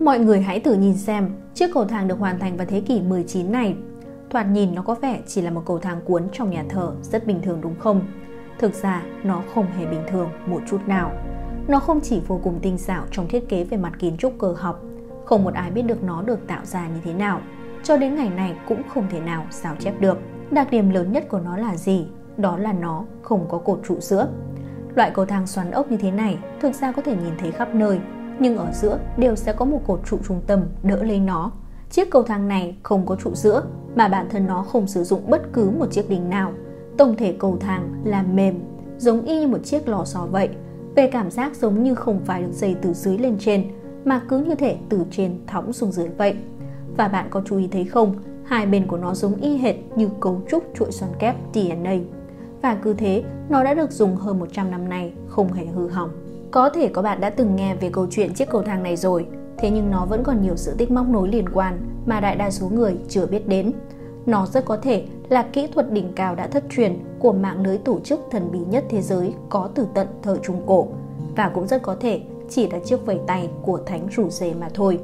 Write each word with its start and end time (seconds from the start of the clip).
Mọi 0.00 0.18
người 0.18 0.40
hãy 0.40 0.60
thử 0.60 0.74
nhìn 0.74 0.96
xem 0.96 1.30
chiếc 1.54 1.70
cầu 1.74 1.84
thang 1.84 2.08
được 2.08 2.18
hoàn 2.18 2.38
thành 2.38 2.56
vào 2.56 2.66
thế 2.66 2.80
kỷ 2.80 3.00
19 3.00 3.52
này. 3.52 3.76
Thoạt 4.30 4.46
nhìn 4.46 4.74
nó 4.74 4.82
có 4.82 4.94
vẻ 4.94 5.20
chỉ 5.26 5.40
là 5.40 5.50
một 5.50 5.62
cầu 5.66 5.78
thang 5.78 6.00
cuốn 6.04 6.28
trong 6.32 6.50
nhà 6.50 6.64
thờ 6.68 6.92
rất 7.02 7.26
bình 7.26 7.40
thường 7.42 7.60
đúng 7.60 7.74
không? 7.78 8.00
Thực 8.58 8.74
ra 8.74 9.02
nó 9.24 9.42
không 9.54 9.66
hề 9.66 9.86
bình 9.86 10.02
thường 10.08 10.28
một 10.46 10.60
chút 10.70 10.78
nào. 10.86 11.12
Nó 11.68 11.78
không 11.78 12.00
chỉ 12.00 12.20
vô 12.26 12.40
cùng 12.44 12.58
tinh 12.62 12.78
xảo 12.78 13.04
trong 13.10 13.28
thiết 13.28 13.48
kế 13.48 13.64
về 13.64 13.76
mặt 13.76 13.92
kiến 13.98 14.16
trúc 14.16 14.32
cơ 14.38 14.54
học, 14.58 14.82
không 15.24 15.44
một 15.44 15.54
ai 15.54 15.70
biết 15.70 15.82
được 15.82 16.02
nó 16.02 16.22
được 16.22 16.46
tạo 16.46 16.64
ra 16.64 16.88
như 16.88 17.00
thế 17.04 17.12
nào. 17.14 17.40
Cho 17.82 17.96
đến 17.96 18.14
ngày 18.14 18.30
này 18.30 18.56
cũng 18.68 18.82
không 18.88 19.06
thể 19.10 19.20
nào 19.20 19.46
sao 19.50 19.76
chép 19.78 20.00
được. 20.00 20.18
Đặc 20.50 20.70
điểm 20.70 20.90
lớn 20.90 21.12
nhất 21.12 21.28
của 21.28 21.40
nó 21.40 21.56
là 21.56 21.76
gì? 21.76 22.06
Đó 22.36 22.56
là 22.56 22.72
nó 22.72 23.04
không 23.22 23.46
có 23.48 23.58
cột 23.58 23.80
trụ 23.84 23.96
giữa. 24.00 24.28
Loại 24.94 25.10
cầu 25.14 25.24
thang 25.24 25.46
xoắn 25.46 25.70
ốc 25.70 25.90
như 25.90 25.96
thế 25.96 26.10
này 26.10 26.38
thực 26.60 26.74
ra 26.74 26.92
có 26.92 27.02
thể 27.02 27.16
nhìn 27.16 27.32
thấy 27.38 27.52
khắp 27.52 27.74
nơi, 27.74 28.00
nhưng 28.42 28.56
ở 28.56 28.72
giữa 28.72 28.98
đều 29.16 29.36
sẽ 29.36 29.52
có 29.52 29.64
một 29.64 29.80
cột 29.86 30.00
trụ 30.06 30.18
trung 30.28 30.40
tâm 30.46 30.60
đỡ 30.82 31.02
lấy 31.02 31.20
nó. 31.20 31.52
Chiếc 31.90 32.10
cầu 32.10 32.22
thang 32.22 32.48
này 32.48 32.76
không 32.82 33.06
có 33.06 33.16
trụ 33.16 33.34
giữa, 33.34 33.62
mà 33.96 34.08
bản 34.08 34.26
thân 34.30 34.46
nó 34.46 34.62
không 34.62 34.86
sử 34.86 35.04
dụng 35.04 35.30
bất 35.30 35.42
cứ 35.52 35.70
một 35.70 35.86
chiếc 35.92 36.10
đỉnh 36.10 36.30
nào. 36.30 36.52
Tổng 36.98 37.16
thể 37.16 37.36
cầu 37.38 37.56
thang 37.60 38.02
là 38.04 38.22
mềm, 38.22 38.54
giống 38.98 39.24
y 39.24 39.40
như 39.40 39.46
một 39.46 39.64
chiếc 39.64 39.88
lò 39.88 40.04
xo 40.04 40.26
vậy. 40.26 40.48
Về 40.94 41.06
cảm 41.06 41.30
giác 41.30 41.56
giống 41.56 41.82
như 41.82 41.94
không 41.94 42.20
phải 42.24 42.42
được 42.42 42.52
dây 42.52 42.76
từ 42.82 42.92
dưới 42.92 43.18
lên 43.18 43.36
trên, 43.38 43.64
mà 44.04 44.22
cứ 44.28 44.38
như 44.38 44.54
thể 44.54 44.76
từ 44.88 45.04
trên 45.10 45.46
thõng 45.46 45.72
xuống 45.72 45.92
dưới 45.92 46.08
vậy. 46.08 46.36
Và 46.96 47.08
bạn 47.08 47.26
có 47.30 47.42
chú 47.44 47.58
ý 47.58 47.68
thấy 47.68 47.84
không, 47.84 48.14
hai 48.44 48.66
bên 48.66 48.86
của 48.86 48.96
nó 48.96 49.14
giống 49.14 49.34
y 49.34 49.56
hệt 49.56 49.76
như 49.96 50.08
cấu 50.20 50.42
trúc 50.48 50.64
chuỗi 50.74 50.92
xoắn 50.92 51.10
kép 51.18 51.36
DNA. 51.54 51.96
Và 52.62 52.74
cứ 52.74 52.94
thế, 52.94 53.24
nó 53.48 53.64
đã 53.64 53.74
được 53.74 53.92
dùng 53.92 54.16
hơn 54.16 54.38
100 54.38 54.70
năm 54.70 54.88
nay, 54.88 55.12
không 55.28 55.52
hề 55.52 55.66
hư 55.66 55.88
hỏng. 55.88 56.10
Có 56.52 56.70
thể 56.70 56.88
có 56.88 57.02
bạn 57.02 57.20
đã 57.20 57.30
từng 57.30 57.56
nghe 57.56 57.74
về 57.74 57.90
câu 57.92 58.06
chuyện 58.10 58.34
chiếc 58.34 58.48
cầu 58.50 58.62
thang 58.62 58.82
này 58.82 58.96
rồi, 58.96 59.26
thế 59.58 59.70
nhưng 59.70 59.90
nó 59.90 60.06
vẫn 60.06 60.22
còn 60.24 60.42
nhiều 60.42 60.56
sự 60.56 60.74
tích 60.78 60.90
móc 60.90 61.08
nối 61.08 61.28
liên 61.28 61.48
quan 61.54 61.78
mà 62.06 62.20
đại 62.20 62.36
đa 62.36 62.50
số 62.50 62.68
người 62.68 62.96
chưa 63.08 63.26
biết 63.26 63.48
đến. 63.48 63.72
Nó 64.26 64.46
rất 64.46 64.64
có 64.64 64.76
thể 64.76 65.04
là 65.28 65.42
kỹ 65.42 65.66
thuật 65.66 65.92
đỉnh 65.92 66.12
cao 66.12 66.34
đã 66.34 66.46
thất 66.46 66.64
truyền 66.70 66.98
của 67.18 67.32
mạng 67.32 67.62
lưới 67.66 67.78
tổ 67.78 68.00
chức 68.00 68.20
thần 68.30 68.52
bí 68.52 68.58
nhất 68.58 68.84
thế 68.88 69.02
giới 69.02 69.34
có 69.48 69.70
từ 69.74 69.86
tận 69.94 70.06
thời 70.22 70.38
Trung 70.42 70.62
Cổ 70.66 70.88
và 71.36 71.48
cũng 71.48 71.66
rất 71.66 71.82
có 71.82 71.96
thể 72.00 72.20
chỉ 72.48 72.70
là 72.70 72.78
chiếc 72.84 73.06
vẩy 73.06 73.18
tay 73.26 73.50
của 73.62 73.78
thánh 73.86 74.08
rủ 74.16 74.30
dê 74.30 74.54
mà 74.54 74.68
thôi. 74.74 74.98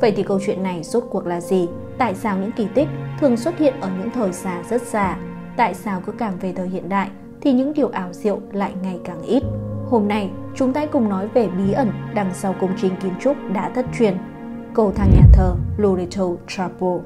Vậy 0.00 0.12
thì 0.16 0.22
câu 0.22 0.40
chuyện 0.46 0.62
này 0.62 0.82
rốt 0.82 1.04
cuộc 1.10 1.26
là 1.26 1.40
gì? 1.40 1.68
Tại 1.98 2.14
sao 2.14 2.38
những 2.38 2.52
kỳ 2.56 2.66
tích 2.74 2.88
thường 3.20 3.36
xuất 3.36 3.58
hiện 3.58 3.74
ở 3.80 3.90
những 3.98 4.10
thời 4.10 4.32
xa 4.32 4.62
rất 4.70 4.82
xa? 4.82 5.18
Tại 5.56 5.74
sao 5.74 6.02
cứ 6.06 6.12
càng 6.12 6.38
về 6.40 6.52
thời 6.52 6.68
hiện 6.68 6.88
đại 6.88 7.10
thì 7.40 7.52
những 7.52 7.72
điều 7.72 7.88
ảo 7.88 8.12
diệu 8.12 8.40
lại 8.52 8.72
ngày 8.82 9.00
càng 9.04 9.22
ít? 9.22 9.42
Hôm 9.90 10.08
nay, 10.08 10.30
chúng 10.54 10.72
ta 10.72 10.86
cùng 10.86 11.08
nói 11.08 11.28
về 11.28 11.48
bí 11.48 11.72
ẩn 11.72 11.90
đằng 12.14 12.34
sau 12.34 12.54
công 12.60 12.74
trình 12.76 12.92
kiến 13.02 13.12
trúc 13.20 13.36
đã 13.52 13.70
thất 13.74 13.86
truyền, 13.98 14.16
cầu 14.74 14.92
thang 14.92 15.10
nhà 15.14 15.22
thờ 15.32 15.54
Loreto 15.76 16.24
Chapel. 16.48 16.98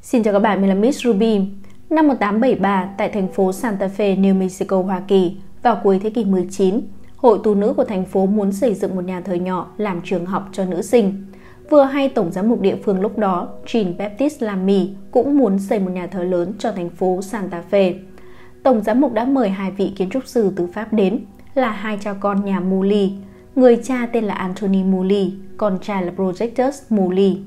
Xin 0.00 0.22
chào 0.22 0.32
các 0.32 0.38
bạn, 0.38 0.60
mình 0.60 0.68
là 0.68 0.74
Miss 0.74 1.04
Ruby. 1.04 1.40
Năm 1.90 2.08
1873, 2.08 2.94
tại 2.98 3.08
thành 3.08 3.28
phố 3.32 3.52
Santa 3.52 3.86
Fe, 3.86 4.20
New 4.20 4.38
Mexico, 4.38 4.82
Hoa 4.82 5.00
Kỳ, 5.08 5.36
vào 5.62 5.80
cuối 5.82 5.98
thế 6.02 6.10
kỷ 6.10 6.24
19, 6.24 6.80
Hội 7.18 7.38
tu 7.44 7.54
nữ 7.54 7.74
của 7.76 7.84
thành 7.84 8.04
phố 8.04 8.26
muốn 8.26 8.52
xây 8.52 8.74
dựng 8.74 8.96
một 8.96 9.04
nhà 9.04 9.20
thờ 9.20 9.34
nhỏ 9.34 9.68
làm 9.76 10.00
trường 10.04 10.26
học 10.26 10.48
cho 10.52 10.64
nữ 10.64 10.82
sinh. 10.82 11.26
Vừa 11.70 11.82
hay 11.82 12.08
Tổng 12.08 12.32
giám 12.32 12.48
mục 12.48 12.60
địa 12.60 12.76
phương 12.84 13.00
lúc 13.00 13.18
đó, 13.18 13.48
Jean 13.66 13.96
Baptiste 13.96 14.46
Lamy, 14.46 14.90
cũng 15.10 15.38
muốn 15.38 15.58
xây 15.58 15.78
một 15.78 15.90
nhà 15.90 16.06
thờ 16.06 16.22
lớn 16.22 16.52
cho 16.58 16.72
thành 16.72 16.90
phố 16.90 17.22
Santa 17.22 17.62
Fe. 17.70 17.94
Tổng 18.62 18.82
giám 18.82 19.00
mục 19.00 19.12
đã 19.12 19.24
mời 19.24 19.48
hai 19.48 19.70
vị 19.70 19.92
kiến 19.96 20.10
trúc 20.10 20.26
sư 20.26 20.52
từ 20.56 20.66
Pháp 20.66 20.92
đến, 20.92 21.20
là 21.54 21.70
hai 21.70 21.98
cha 22.00 22.12
con 22.12 22.44
nhà 22.44 22.60
Muli. 22.60 23.12
Người 23.54 23.76
cha 23.84 24.06
tên 24.12 24.24
là 24.24 24.34
Anthony 24.34 24.82
Muli, 24.82 25.32
con 25.56 25.78
trai 25.82 26.02
là 26.02 26.12
Projectus 26.16 26.72
Muli. 26.90 27.40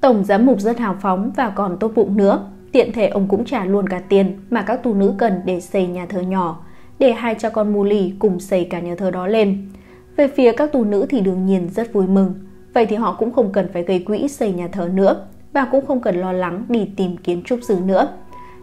Tổng 0.00 0.24
giám 0.24 0.46
mục 0.46 0.60
rất 0.60 0.78
hào 0.78 0.96
phóng 1.00 1.30
và 1.36 1.50
còn 1.50 1.76
tốt 1.80 1.92
bụng 1.94 2.16
nữa. 2.16 2.46
Tiện 2.72 2.92
thể 2.92 3.08
ông 3.08 3.28
cũng 3.28 3.44
trả 3.44 3.64
luôn 3.64 3.88
cả 3.88 4.00
tiền 4.08 4.38
mà 4.50 4.62
các 4.62 4.82
tu 4.82 4.94
nữ 4.94 5.14
cần 5.18 5.40
để 5.44 5.60
xây 5.60 5.86
nhà 5.86 6.06
thờ 6.06 6.20
nhỏ, 6.20 6.60
để 6.98 7.12
hai 7.12 7.34
cha 7.34 7.48
con 7.48 7.72
Muli 7.72 8.12
cùng 8.18 8.40
xây 8.40 8.64
cả 8.64 8.80
nhà 8.80 8.94
thờ 8.94 9.10
đó 9.10 9.26
lên. 9.26 9.68
Về 10.16 10.28
phía 10.28 10.52
các 10.52 10.72
tù 10.72 10.84
nữ 10.84 11.06
thì 11.08 11.20
đương 11.20 11.46
nhiên 11.46 11.68
rất 11.68 11.92
vui 11.92 12.06
mừng. 12.06 12.34
Vậy 12.74 12.86
thì 12.86 12.96
họ 12.96 13.16
cũng 13.18 13.32
không 13.32 13.52
cần 13.52 13.68
phải 13.72 13.82
gây 13.82 13.98
quỹ 13.98 14.28
xây 14.28 14.52
nhà 14.52 14.68
thờ 14.68 14.90
nữa 14.94 15.26
và 15.52 15.64
cũng 15.64 15.86
không 15.86 16.00
cần 16.00 16.16
lo 16.16 16.32
lắng 16.32 16.64
đi 16.68 16.90
tìm 16.96 17.16
kiến 17.16 17.42
trúc 17.44 17.58
sư 17.62 17.78
nữa. 17.84 18.08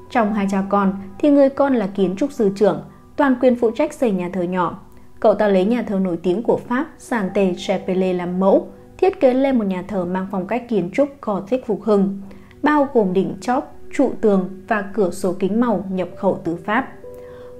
Trong 0.10 0.34
hai 0.34 0.48
cha 0.52 0.64
con 0.70 0.94
thì 1.20 1.30
người 1.30 1.50
con 1.50 1.76
là 1.76 1.88
kiến 1.88 2.16
trúc 2.18 2.32
sư 2.32 2.52
trưởng, 2.56 2.82
toàn 3.16 3.36
quyền 3.42 3.56
phụ 3.56 3.72
trách 3.72 3.94
xây 3.94 4.12
nhà 4.12 4.30
thờ 4.34 4.44
nhỏ. 4.44 4.80
Cậu 5.20 5.34
ta 5.34 5.48
lấy 5.48 5.66
nhà 5.66 5.82
thờ 5.82 6.00
nổi 6.00 6.18
tiếng 6.24 6.44
của 6.44 6.58
Pháp 6.58 6.88
Sante 6.98 7.54
Chapelle 7.58 8.14
làm 8.14 8.40
mẫu, 8.40 8.68
thiết 8.98 9.20
kế 9.20 9.34
lên 9.34 9.58
một 9.58 9.64
nhà 9.64 9.84
thờ 9.88 10.06
mang 10.06 10.28
phong 10.32 10.48
cách 10.48 10.70
kiến 10.70 10.90
trúc 10.94 11.10
Gothic 11.22 11.66
phục 11.66 11.84
hưng, 11.84 12.22
bao 12.64 12.88
gồm 12.94 13.14
đỉnh 13.14 13.38
chóp, 13.42 13.76
trụ 13.94 14.12
tường 14.22 14.50
và 14.68 14.82
cửa 14.94 15.12
sổ 15.12 15.34
kính 15.40 15.60
màu 15.60 15.86
nhập 15.90 16.10
khẩu 16.18 16.42
từ 16.44 16.56
Pháp. 16.56 16.88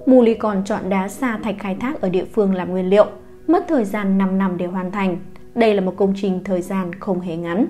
Muli 0.06 0.34
còn 0.34 0.64
chọn 0.64 0.88
đá 0.88 1.08
sa 1.08 1.38
thạch 1.42 1.56
khai 1.58 1.76
thác 1.80 2.00
ở 2.00 2.08
địa 2.08 2.24
phương 2.24 2.54
làm 2.54 2.70
nguyên 2.70 2.90
liệu, 2.90 3.06
mất 3.46 3.64
thời 3.68 3.84
gian 3.84 4.18
5 4.18 4.38
năm 4.38 4.56
để 4.56 4.66
hoàn 4.66 4.90
thành. 4.90 5.16
Đây 5.54 5.74
là 5.74 5.80
một 5.80 5.94
công 5.96 6.12
trình 6.16 6.40
thời 6.44 6.62
gian 6.62 6.92
không 6.92 7.20
hề 7.20 7.36
ngắn. 7.36 7.66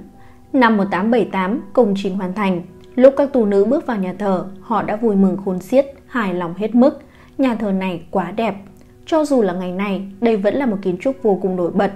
Năm 0.52 0.76
1878, 0.76 1.60
công 1.72 1.94
trình 1.96 2.16
hoàn 2.16 2.34
thành. 2.34 2.62
Lúc 2.94 3.14
các 3.16 3.32
tù 3.32 3.44
nữ 3.44 3.64
bước 3.64 3.86
vào 3.86 3.96
nhà 3.96 4.14
thờ, 4.18 4.46
họ 4.60 4.82
đã 4.82 4.96
vui 4.96 5.16
mừng 5.16 5.36
khôn 5.44 5.60
xiết, 5.60 5.86
hài 6.06 6.34
lòng 6.34 6.54
hết 6.54 6.74
mức. 6.74 7.00
Nhà 7.38 7.54
thờ 7.54 7.72
này 7.72 8.02
quá 8.10 8.32
đẹp. 8.36 8.54
Cho 9.06 9.24
dù 9.24 9.42
là 9.42 9.52
ngày 9.52 9.72
nay, 9.72 10.08
đây 10.20 10.36
vẫn 10.36 10.54
là 10.54 10.66
một 10.66 10.76
kiến 10.82 10.96
trúc 11.00 11.22
vô 11.22 11.38
cùng 11.42 11.56
nổi 11.56 11.70
bật, 11.70 11.92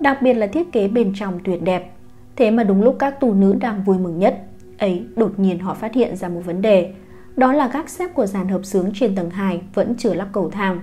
đặc 0.00 0.22
biệt 0.22 0.34
là 0.34 0.46
thiết 0.46 0.72
kế 0.72 0.88
bên 0.88 1.12
trong 1.14 1.38
tuyệt 1.44 1.62
đẹp. 1.62 1.92
Thế 2.36 2.50
mà 2.50 2.64
đúng 2.64 2.82
lúc 2.82 2.96
các 2.98 3.20
tù 3.20 3.34
nữ 3.34 3.54
đang 3.60 3.82
vui 3.82 3.98
mừng 3.98 4.18
nhất, 4.18 4.38
ấy 4.78 5.04
đột 5.16 5.38
nhiên 5.38 5.58
họ 5.58 5.74
phát 5.74 5.94
hiện 5.94 6.16
ra 6.16 6.28
một 6.28 6.40
vấn 6.44 6.62
đề. 6.62 6.92
Đó 7.36 7.52
là 7.52 7.68
gác 7.68 7.88
xếp 7.88 8.14
của 8.14 8.26
dàn 8.26 8.48
hợp 8.48 8.64
sướng 8.64 8.90
trên 8.94 9.14
tầng 9.14 9.30
2 9.30 9.62
vẫn 9.74 9.94
chưa 9.98 10.14
lắp 10.14 10.28
cầu 10.32 10.50
thang. 10.50 10.80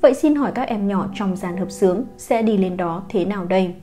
Vậy 0.00 0.14
xin 0.14 0.34
hỏi 0.34 0.52
các 0.54 0.62
em 0.62 0.88
nhỏ 0.88 1.06
trong 1.14 1.36
dàn 1.36 1.56
hợp 1.56 1.70
sướng 1.70 2.04
sẽ 2.18 2.42
đi 2.42 2.56
lên 2.56 2.76
đó 2.76 3.02
thế 3.08 3.24
nào 3.24 3.44
đây? 3.44 3.74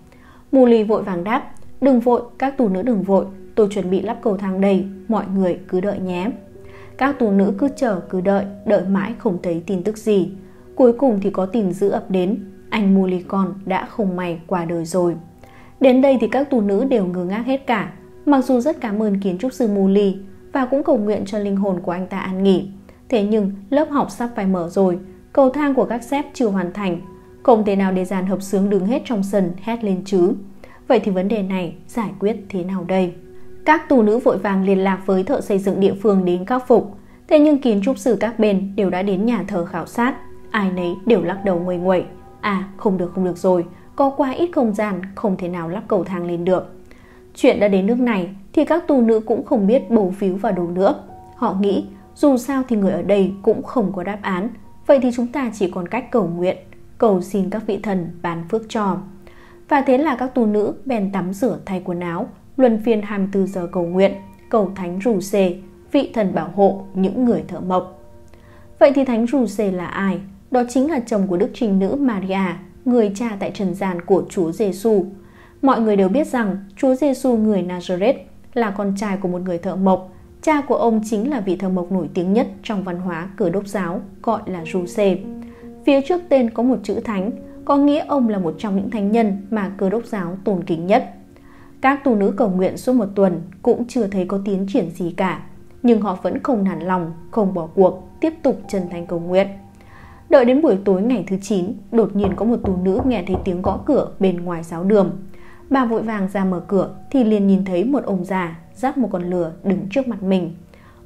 Mù 0.52 0.66
lì 0.66 0.84
vội 0.84 1.04
vàng 1.04 1.24
đáp, 1.24 1.52
đừng 1.82 2.00
vội, 2.00 2.22
các 2.38 2.58
tù 2.58 2.70
nữ 2.70 2.82
đừng 2.82 3.04
vội, 3.04 3.26
tôi 3.56 3.68
chuẩn 3.72 3.90
bị 3.90 4.02
lắp 4.02 4.18
cầu 4.22 4.38
thang 4.38 4.62
đây, 4.62 4.86
mọi 5.08 5.26
người 5.36 5.60
cứ 5.68 5.80
đợi 5.80 6.00
nhé. 6.00 6.32
Các 6.98 7.20
tù 7.20 7.32
nữ 7.32 7.54
cứ 7.58 7.68
chờ 7.76 8.00
cứ 8.10 8.22
đợi, 8.22 8.46
đợi 8.66 8.84
mãi 8.90 9.14
không 9.18 9.38
thấy 9.44 9.64
tin 9.66 9.84
tức 9.84 9.98
gì. 9.98 10.32
Cuối 10.76 10.94
cùng 10.94 11.20
thì 11.22 11.30
có 11.30 11.46
tin 11.46 11.72
dữ 11.72 11.90
ập 11.90 12.12
đến, 12.12 12.46
anh 12.70 12.96
Mù 12.96 13.08
lì 13.08 13.22
con 13.22 13.54
đã 13.66 13.86
không 13.86 14.16
may 14.16 14.40
qua 14.48 14.66
đời 14.66 14.86
rồi. 14.86 15.16
Đến 15.80 16.02
đây 16.02 16.18
thì 16.22 16.28
các 16.28 16.50
tù 16.50 16.62
nữ 16.62 16.84
đều 16.84 17.06
ngơ 17.06 17.26
ngác 17.26 17.46
hết 17.46 17.68
cả, 17.68 17.94
mặc 18.26 18.46
dù 18.46 18.60
rất 18.60 18.82
cảm 18.82 19.04
ơn 19.04 19.20
kiến 19.20 19.38
trúc 19.38 19.54
sư 19.54 19.68
Mù 19.68 19.88
lì 19.88 20.18
và 20.54 20.66
cũng 20.66 20.84
cầu 20.84 20.98
nguyện 20.98 21.26
cho 21.26 21.40
linh 21.40 21.56
hồn 21.56 21.80
của 21.80 21.92
anh 21.92 22.08
ta 22.08 22.20
an 22.20 22.44
nghỉ. 22.44 22.70
Thế 23.10 23.24
nhưng 23.24 23.52
lớp 23.70 23.88
học 23.92 24.12
sắp 24.12 24.30
phải 24.36 24.46
mở 24.46 24.70
rồi, 24.70 25.00
cầu 25.34 25.50
thang 25.50 25.74
của 25.74 25.86
các 25.86 26.04
sếp 26.04 26.26
chưa 26.34 26.48
hoàn 26.48 26.74
thành, 26.74 27.02
không 27.44 27.66
thể 27.66 27.76
nào 27.76 27.92
để 27.92 28.06
dàn 28.06 28.26
hợp 28.26 28.42
sướng 28.42 28.70
đứng 28.70 28.86
hết 28.86 29.02
trong 29.06 29.24
sân 29.24 29.52
hét 29.62 29.84
lên 29.84 30.02
chứ. 30.06 30.34
Vậy 30.88 31.00
thì 31.00 31.12
vấn 31.12 31.28
đề 31.28 31.44
này 31.44 31.76
giải 31.88 32.10
quyết 32.20 32.38
thế 32.50 32.64
nào 32.64 32.84
đây? 32.88 33.14
Các 33.66 33.90
tù 33.90 34.02
nữ 34.02 34.20
vội 34.20 34.38
vàng 34.38 34.66
liên 34.66 34.84
lạc 34.84 35.02
với 35.06 35.24
thợ 35.24 35.42
xây 35.42 35.60
dựng 35.60 35.80
địa 35.80 35.94
phương 35.94 36.26
đến 36.26 36.46
khắc 36.46 36.68
phục. 36.68 36.98
Thế 37.28 37.40
nhưng 37.40 37.62
kiến 37.62 37.82
trúc 37.84 37.98
sư 37.98 38.18
các 38.20 38.40
bên 38.40 38.76
đều 38.76 38.90
đã 38.90 39.02
đến 39.02 39.26
nhà 39.26 39.44
thờ 39.48 39.66
khảo 39.66 39.86
sát. 39.86 40.16
Ai 40.52 40.72
nấy 40.72 40.96
đều 41.06 41.24
lắc 41.24 41.46
đầu 41.46 41.60
nguầy 41.60 41.78
nguậy. 41.78 42.04
À 42.42 42.70
không 42.78 42.98
được 42.98 43.12
không 43.16 43.24
được 43.24 43.38
rồi, 43.38 43.66
có 43.96 44.10
quá 44.10 44.32
ít 44.32 44.50
không 44.56 44.74
gian, 44.74 45.02
không 45.16 45.38
thể 45.38 45.48
nào 45.48 45.70
lắp 45.70 45.84
cầu 45.88 46.04
thang 46.04 46.26
lên 46.26 46.46
được. 46.46 46.74
Chuyện 47.36 47.60
đã 47.60 47.68
đến 47.68 47.86
nước 47.86 48.00
này 48.00 48.30
thì 48.58 48.66
các 48.66 48.88
tù 48.88 49.02
nữ 49.02 49.20
cũng 49.20 49.46
không 49.46 49.68
biết 49.68 49.92
bầu 49.92 50.14
phiếu 50.18 50.36
vào 50.36 50.52
đâu 50.52 50.68
nữa. 50.68 51.04
Họ 51.36 51.58
nghĩ 51.60 51.86
dù 52.16 52.38
sao 52.38 52.64
thì 52.68 52.76
người 52.76 52.92
ở 52.92 53.02
đây 53.02 53.34
cũng 53.42 53.64
không 53.64 53.94
có 53.96 54.04
đáp 54.04 54.20
án, 54.22 54.50
vậy 54.88 55.00
thì 55.02 55.10
chúng 55.16 55.28
ta 55.28 55.52
chỉ 55.54 55.72
còn 55.72 55.88
cách 55.88 56.12
cầu 56.12 56.28
nguyện, 56.36 56.58
cầu 56.98 57.22
xin 57.22 57.50
các 57.50 57.64
vị 57.68 57.80
thần 57.84 58.10
ban 58.22 58.44
phước 58.50 58.62
cho. 58.70 58.98
Và 59.70 59.82
thế 59.82 59.98
là 59.98 60.16
các 60.16 60.36
tù 60.36 60.46
nữ 60.46 60.74
bèn 60.86 61.12
tắm 61.12 61.34
rửa 61.34 61.60
thay 61.66 61.82
quần 61.86 62.00
áo, 62.00 62.28
luân 62.58 62.82
phiên 62.86 63.02
24 63.02 63.48
giờ 63.48 63.68
cầu 63.72 63.86
nguyện, 63.86 64.12
cầu 64.50 64.72
thánh 64.76 65.00
rù 65.04 65.22
xê, 65.22 65.56
vị 65.92 66.12
thần 66.14 66.34
bảo 66.34 66.52
hộ 66.56 66.84
những 66.94 67.26
người 67.26 67.44
thợ 67.48 67.60
mộc. 67.60 68.04
Vậy 68.80 68.92
thì 68.96 69.06
thánh 69.06 69.28
rù 69.28 69.46
xê 69.46 69.72
là 69.72 69.86
ai? 69.86 70.20
Đó 70.52 70.64
chính 70.70 70.92
là 70.92 71.00
chồng 71.00 71.28
của 71.28 71.38
đức 71.38 71.50
trinh 71.54 71.80
nữ 71.80 71.96
Maria, 72.00 72.56
người 72.86 73.12
cha 73.16 73.38
tại 73.40 73.52
trần 73.54 73.74
gian 73.74 74.02
của 74.02 74.24
Chúa 74.30 74.52
Giêsu. 74.52 75.06
Mọi 75.62 75.82
người 75.82 75.96
đều 75.96 76.10
biết 76.10 76.28
rằng 76.28 76.58
Chúa 76.76 76.96
Giêsu 76.96 77.38
người 77.38 77.64
Nazareth 77.64 78.18
là 78.58 78.72
con 78.72 78.94
trai 78.96 79.18
của 79.18 79.28
một 79.28 79.42
người 79.42 79.58
thợ 79.58 79.76
mộc. 79.76 80.14
Cha 80.42 80.62
của 80.62 80.76
ông 80.76 81.02
chính 81.06 81.30
là 81.30 81.40
vị 81.40 81.56
thợ 81.56 81.70
mộc 81.70 81.92
nổi 81.92 82.10
tiếng 82.14 82.34
nhất 82.34 82.48
trong 82.64 82.84
văn 82.84 83.00
hóa 83.00 83.30
cửa 83.36 83.50
đốc 83.50 83.68
giáo, 83.68 84.02
gọi 84.24 84.42
là 84.46 84.64
Giuse. 84.74 85.18
Phía 85.86 86.02
trước 86.02 86.22
tên 86.30 86.50
có 86.50 86.64
một 86.64 86.78
chữ 86.84 87.00
thánh, 87.04 87.32
có 87.66 87.78
nghĩa 87.78 88.06
ông 88.08 88.30
là 88.30 88.40
một 88.40 88.56
trong 88.58 88.76
những 88.76 88.90
thánh 88.90 89.12
nhân 89.12 89.48
mà 89.50 89.72
cơ 89.78 89.90
đốc 89.90 90.06
giáo 90.06 90.38
tôn 90.44 90.64
kính 90.64 90.88
nhất. 90.88 91.14
Các 91.82 92.04
tu 92.04 92.16
nữ 92.16 92.34
cầu 92.38 92.50
nguyện 92.50 92.78
suốt 92.78 92.94
một 92.94 93.06
tuần 93.16 93.42
cũng 93.62 93.86
chưa 93.88 94.08
thấy 94.08 94.26
có 94.26 94.40
tiến 94.46 94.66
triển 94.70 94.92
gì 94.92 95.14
cả, 95.18 95.44
nhưng 95.84 96.02
họ 96.02 96.18
vẫn 96.22 96.44
không 96.44 96.64
nản 96.64 96.80
lòng, 96.80 97.12
không 97.32 97.54
bỏ 97.54 97.68
cuộc, 97.76 98.10
tiếp 98.22 98.34
tục 98.44 98.62
chân 98.68 98.82
thành 98.92 99.08
cầu 99.08 99.20
nguyện. 99.20 99.48
Đợi 100.30 100.46
đến 100.46 100.62
buổi 100.62 100.78
tối 100.86 101.02
ngày 101.02 101.24
thứ 101.28 101.38
9, 101.42 101.74
đột 101.92 102.16
nhiên 102.16 102.36
có 102.36 102.46
một 102.46 102.58
tu 102.64 102.78
nữ 102.78 103.00
nghe 103.06 103.24
thấy 103.28 103.36
tiếng 103.46 103.62
gõ 103.62 103.80
cửa 103.86 104.12
bên 104.20 104.46
ngoài 104.46 104.64
giáo 104.64 104.84
đường. 104.84 105.12
Bà 105.70 105.86
vội 105.86 106.02
vàng 106.02 106.30
ra 106.34 106.46
mở 106.46 106.60
cửa 106.68 106.96
thì 107.12 107.24
liền 107.24 107.48
nhìn 107.48 107.66
thấy 107.66 107.84
một 107.84 108.04
ông 108.04 108.26
già 108.26 108.60
dắt 108.76 108.98
một 108.98 109.10
con 109.12 109.30
lừa 109.30 109.52
đứng 109.64 109.88
trước 109.90 110.08
mặt 110.08 110.24
mình. 110.24 110.56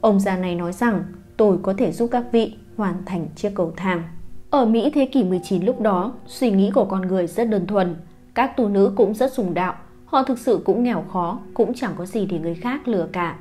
Ông 0.02 0.19
già 0.19 0.38
này 0.38 0.56
nói 0.56 0.74
rằng 0.74 1.04
tôi 1.38 1.58
có 1.63 1.74
thể 1.78 1.92
giúp 1.92 2.10
các 2.12 2.25
vị 2.31 2.54
hoàn 2.78 2.96
thành 3.06 3.28
chiếc 3.36 3.52
cầu 3.56 3.74
thang. 3.75 4.04
Ở 4.50 4.66
Mỹ 4.66 4.92
thế 4.94 5.06
kỷ 5.06 5.24
19 5.24 5.66
lúc 5.66 5.81
đó, 5.81 6.13
suy 6.25 6.52
nghĩ 6.52 6.72
của 6.72 6.86
con 6.86 7.02
người 7.02 7.28
rất 7.28 7.50
đơn 7.50 7.68
thuần. 7.68 7.96
Các 8.34 8.58
tu 8.58 8.69
nữ 8.69 8.94
cũng 8.96 9.13
rất 9.13 9.34
sùng 9.34 9.54
đạo, 9.54 9.75
họ 10.06 10.24
thực 10.24 10.40
sự 10.40 10.62
cũng 10.66 10.84
nghèo 10.84 11.04
khó, 11.13 11.40
cũng 11.54 11.74
chẳng 11.74 11.92
có 11.98 12.06
gì 12.06 12.25
để 12.25 12.40
người 12.40 12.56
khác 12.56 12.88
lừa 12.88 13.08
cả. 13.12 13.38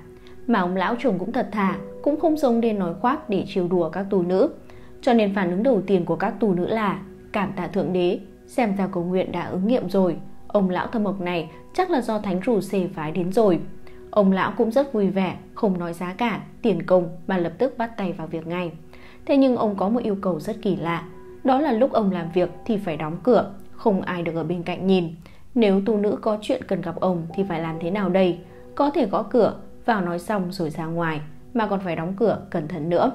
Mà 0.46 0.60
ông 0.60 0.76
lão 0.76 0.94
chồng 0.98 1.18
cũng 1.18 1.32
thật 1.32 1.48
thà, 1.52 1.78
cũng 2.02 2.20
không 2.20 2.36
giống 2.36 2.60
nên 2.60 2.78
nói 2.78 2.94
khoác 2.94 3.28
để 3.28 3.44
chiều 3.48 3.68
đùa 3.68 3.90
các 3.90 4.06
tu 4.10 4.22
nữ. 4.22 4.50
Cho 5.02 5.12
nên 5.12 5.34
phản 5.34 5.50
ứng 5.50 5.62
đầu 5.62 5.82
tiên 5.86 6.04
của 6.04 6.16
các 6.16 6.34
tu 6.40 6.54
nữ 6.54 6.66
là 6.66 7.00
cảm 7.32 7.52
tạ 7.56 7.66
thượng 7.66 7.92
đế, 7.92 8.20
xem 8.46 8.76
ra 8.76 8.86
cầu 8.86 9.04
nguyện 9.04 9.32
đã 9.32 9.46
ứng 9.46 9.66
nghiệm 9.66 9.90
rồi. 9.90 10.16
Ông 10.52 10.70
lão 10.70 10.86
thâm 10.86 11.04
mộc 11.04 11.20
này 11.20 11.50
chắc 11.74 11.90
là 11.90 12.00
do 12.00 12.18
thánh 12.18 12.40
rủ 12.40 12.60
xề 12.60 12.88
phái 12.94 13.12
đến 13.12 13.32
rồi. 13.32 13.60
Ông 14.10 14.32
lão 14.32 14.52
cũng 14.56 14.70
rất 14.70 14.92
vui 14.92 15.10
vẻ, 15.10 15.36
không 15.54 15.78
nói 15.78 15.92
giá 15.92 16.14
cả, 16.18 16.40
tiền 16.62 16.82
công 16.82 17.08
mà 17.26 17.38
lập 17.38 17.52
tức 17.58 17.78
bắt 17.78 17.96
tay 17.96 18.12
vào 18.12 18.26
việc 18.26 18.46
ngay. 18.46 18.72
Thế 19.26 19.36
nhưng 19.36 19.56
ông 19.56 19.76
có 19.76 19.88
một 19.88 20.02
yêu 20.02 20.16
cầu 20.20 20.40
rất 20.40 20.56
kỳ 20.62 20.76
lạ, 20.76 21.04
đó 21.44 21.60
là 21.60 21.72
lúc 21.72 21.92
ông 21.92 22.12
làm 22.12 22.30
việc 22.34 22.50
thì 22.64 22.76
phải 22.76 22.96
đóng 22.96 23.16
cửa, 23.22 23.52
không 23.72 24.02
ai 24.02 24.22
được 24.22 24.34
ở 24.34 24.44
bên 24.44 24.62
cạnh 24.62 24.86
nhìn. 24.86 25.14
Nếu 25.54 25.80
tu 25.86 25.96
nữ 25.96 26.18
có 26.20 26.38
chuyện 26.42 26.62
cần 26.68 26.80
gặp 26.80 27.00
ông 27.00 27.26
thì 27.34 27.44
phải 27.48 27.60
làm 27.60 27.76
thế 27.80 27.90
nào 27.90 28.08
đây? 28.08 28.38
Có 28.74 28.90
thể 28.90 29.06
gõ 29.06 29.22
cửa, 29.22 29.54
vào 29.84 30.00
nói 30.00 30.18
xong 30.18 30.52
rồi 30.52 30.70
ra 30.70 30.86
ngoài, 30.86 31.20
mà 31.54 31.66
còn 31.66 31.80
phải 31.80 31.96
đóng 31.96 32.14
cửa 32.16 32.38
cẩn 32.50 32.68
thận 32.68 32.88
nữa. 32.88 33.12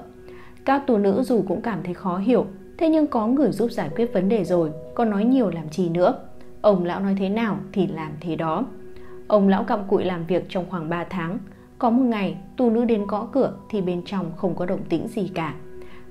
Các 0.65 0.87
tu 0.87 0.97
nữ 0.97 1.23
dù 1.23 1.43
cũng 1.47 1.61
cảm 1.61 1.83
thấy 1.83 1.93
khó 1.93 2.17
hiểu, 2.17 2.45
thế 2.77 2.89
nhưng 2.89 3.07
có 3.07 3.27
người 3.27 3.51
giúp 3.51 3.71
giải 3.71 3.89
quyết 3.95 4.13
vấn 4.13 4.29
đề 4.29 4.43
rồi, 4.43 4.71
còn 4.95 5.09
nói 5.09 5.25
nhiều 5.25 5.49
làm 5.49 5.69
chi 5.69 5.89
nữa. 5.89 6.19
Ông 6.65 6.85
lão 6.85 6.99
nói 6.99 7.15
thế 7.17 7.29
nào 7.29 7.57
thì 7.71 7.87
làm 7.87 8.11
thế 8.21 8.35
đó. 8.35 8.65
Ông 9.27 9.47
lão 9.47 9.63
cặm 9.63 9.79
cụi 9.87 10.05
làm 10.05 10.25
việc 10.25 10.45
trong 10.49 10.65
khoảng 10.69 10.89
3 10.89 11.03
tháng. 11.03 11.37
Có 11.79 11.89
một 11.89 12.03
ngày, 12.03 12.37
tu 12.57 12.69
nữ 12.69 12.85
đến 12.85 13.05
gõ 13.07 13.27
cửa 13.31 13.53
thì 13.69 13.81
bên 13.81 14.01
trong 14.05 14.31
không 14.35 14.55
có 14.55 14.65
động 14.65 14.79
tĩnh 14.89 15.07
gì 15.07 15.31
cả. 15.33 15.53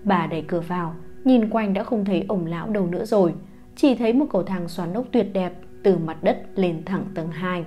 Bà 0.05 0.27
đẩy 0.27 0.43
cửa 0.43 0.61
vào, 0.61 0.95
nhìn 1.25 1.51
quanh 1.51 1.75
đã 1.75 1.85
không 1.85 2.05
thấy 2.05 2.25
ông 2.29 2.47
lão 2.47 2.69
đâu 2.69 2.87
nữa 2.87 3.05
rồi. 3.05 3.35
Chỉ 3.77 3.95
thấy 3.95 4.13
một 4.13 4.27
cầu 4.31 4.43
thang 4.43 4.69
xoắn 4.69 4.93
ốc 4.93 5.05
tuyệt 5.13 5.27
đẹp 5.33 5.53
từ 5.83 5.99
mặt 5.99 6.17
đất 6.23 6.43
lên 6.55 6.83
thẳng 6.85 7.05
tầng 7.15 7.29
2. 7.33 7.65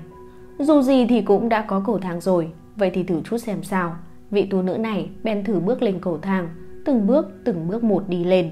Dù 0.60 0.82
gì 0.82 1.06
thì 1.06 1.22
cũng 1.22 1.50
đã 1.50 1.62
có 1.62 1.84
cầu 1.86 2.00
thang 2.00 2.22
rồi, 2.22 2.52
vậy 2.76 2.92
thì 2.94 3.04
thử 3.04 3.22
chút 3.22 3.38
xem 3.38 3.64
sao. 3.64 3.96
Vị 4.32 4.46
tu 4.46 4.62
nữ 4.62 4.78
này 4.78 5.10
bèn 5.24 5.44
thử 5.44 5.60
bước 5.60 5.82
lên 5.82 6.00
cầu 6.02 6.18
thang, 6.18 6.50
từng 6.86 7.08
bước 7.08 7.28
từng 7.46 7.68
bước 7.68 7.84
một 7.84 8.04
đi 8.10 8.24
lên. 8.24 8.52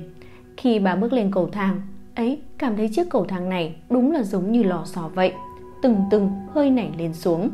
Khi 0.58 0.80
bà 0.80 0.96
bước 0.96 1.14
lên 1.14 1.32
cầu 1.32 1.50
thang, 1.52 1.82
ấy 2.15 2.41
cảm 2.57 2.75
thấy 2.75 2.89
chiếc 2.89 3.09
cầu 3.09 3.25
thang 3.25 3.50
này 3.50 3.75
đúng 3.89 4.12
là 4.12 4.23
giống 4.23 4.51
như 4.51 4.63
lò 4.63 4.83
xò 4.85 5.09
vậy, 5.13 5.33
từng 5.81 5.97
từng 6.12 6.29
hơi 6.51 6.69
nảy 6.69 6.91
lên 6.97 7.13
xuống. 7.13 7.50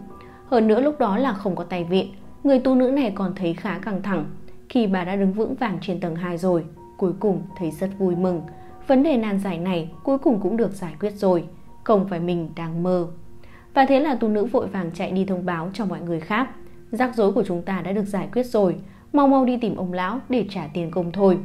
Hơn 0.46 0.68
nữa 0.68 0.82
lúc 0.82 1.00
đó 1.00 1.18
là 1.18 1.34
không 1.34 1.56
có 1.56 1.64
tay 1.64 1.84
vịn, 1.84 2.08
người 2.44 2.60
tu 2.60 2.76
nữ 2.76 2.92
này 2.92 3.12
còn 3.16 3.36
thấy 3.36 3.54
khá 3.54 3.80
căng 3.80 4.02
thẳng. 4.02 4.26
Khi 4.70 4.88
bà 4.88 5.04
đã 5.04 5.16
đứng 5.16 5.34
vững 5.34 5.56
vàng 5.56 5.78
trên 5.82 6.00
tầng 6.00 6.16
2 6.16 6.38
rồi, 6.38 6.66
cuối 6.98 7.14
cùng 7.20 7.42
thấy 7.58 7.72
rất 7.72 7.90
vui 7.98 8.16
mừng. 8.16 8.42
Vấn 8.88 9.04
đề 9.04 9.18
nan 9.18 9.40
giải 9.40 9.58
này 9.58 9.92
cuối 10.04 10.18
cùng 10.18 10.40
cũng 10.40 10.58
được 10.58 10.72
giải 10.72 10.94
quyết 11.00 11.12
rồi, 11.12 11.44
không 11.84 12.08
phải 12.10 12.20
mình 12.20 12.50
đang 12.56 12.84
mơ. 12.84 13.08
Và 13.74 13.86
thế 13.86 14.00
là 14.00 14.16
tu 14.16 14.28
nữ 14.28 14.46
vội 14.46 14.68
vàng 14.68 14.92
chạy 14.92 15.12
đi 15.12 15.26
thông 15.26 15.46
báo 15.46 15.70
cho 15.74 15.86
mọi 15.86 16.02
người 16.02 16.20
khác. 16.20 16.50
Rắc 16.92 17.16
rối 17.16 17.32
của 17.32 17.44
chúng 17.44 17.62
ta 17.62 17.82
đã 17.82 17.92
được 17.92 18.06
giải 18.06 18.28
quyết 18.34 18.44
rồi, 18.44 18.76
mau 19.14 19.28
mau 19.28 19.46
đi 19.46 19.58
tìm 19.58 19.76
ông 19.76 19.94
lão 19.94 20.20
để 20.30 20.46
trả 20.50 20.68
tiền 20.74 20.92
công 20.92 21.12
thôi. 21.12 21.38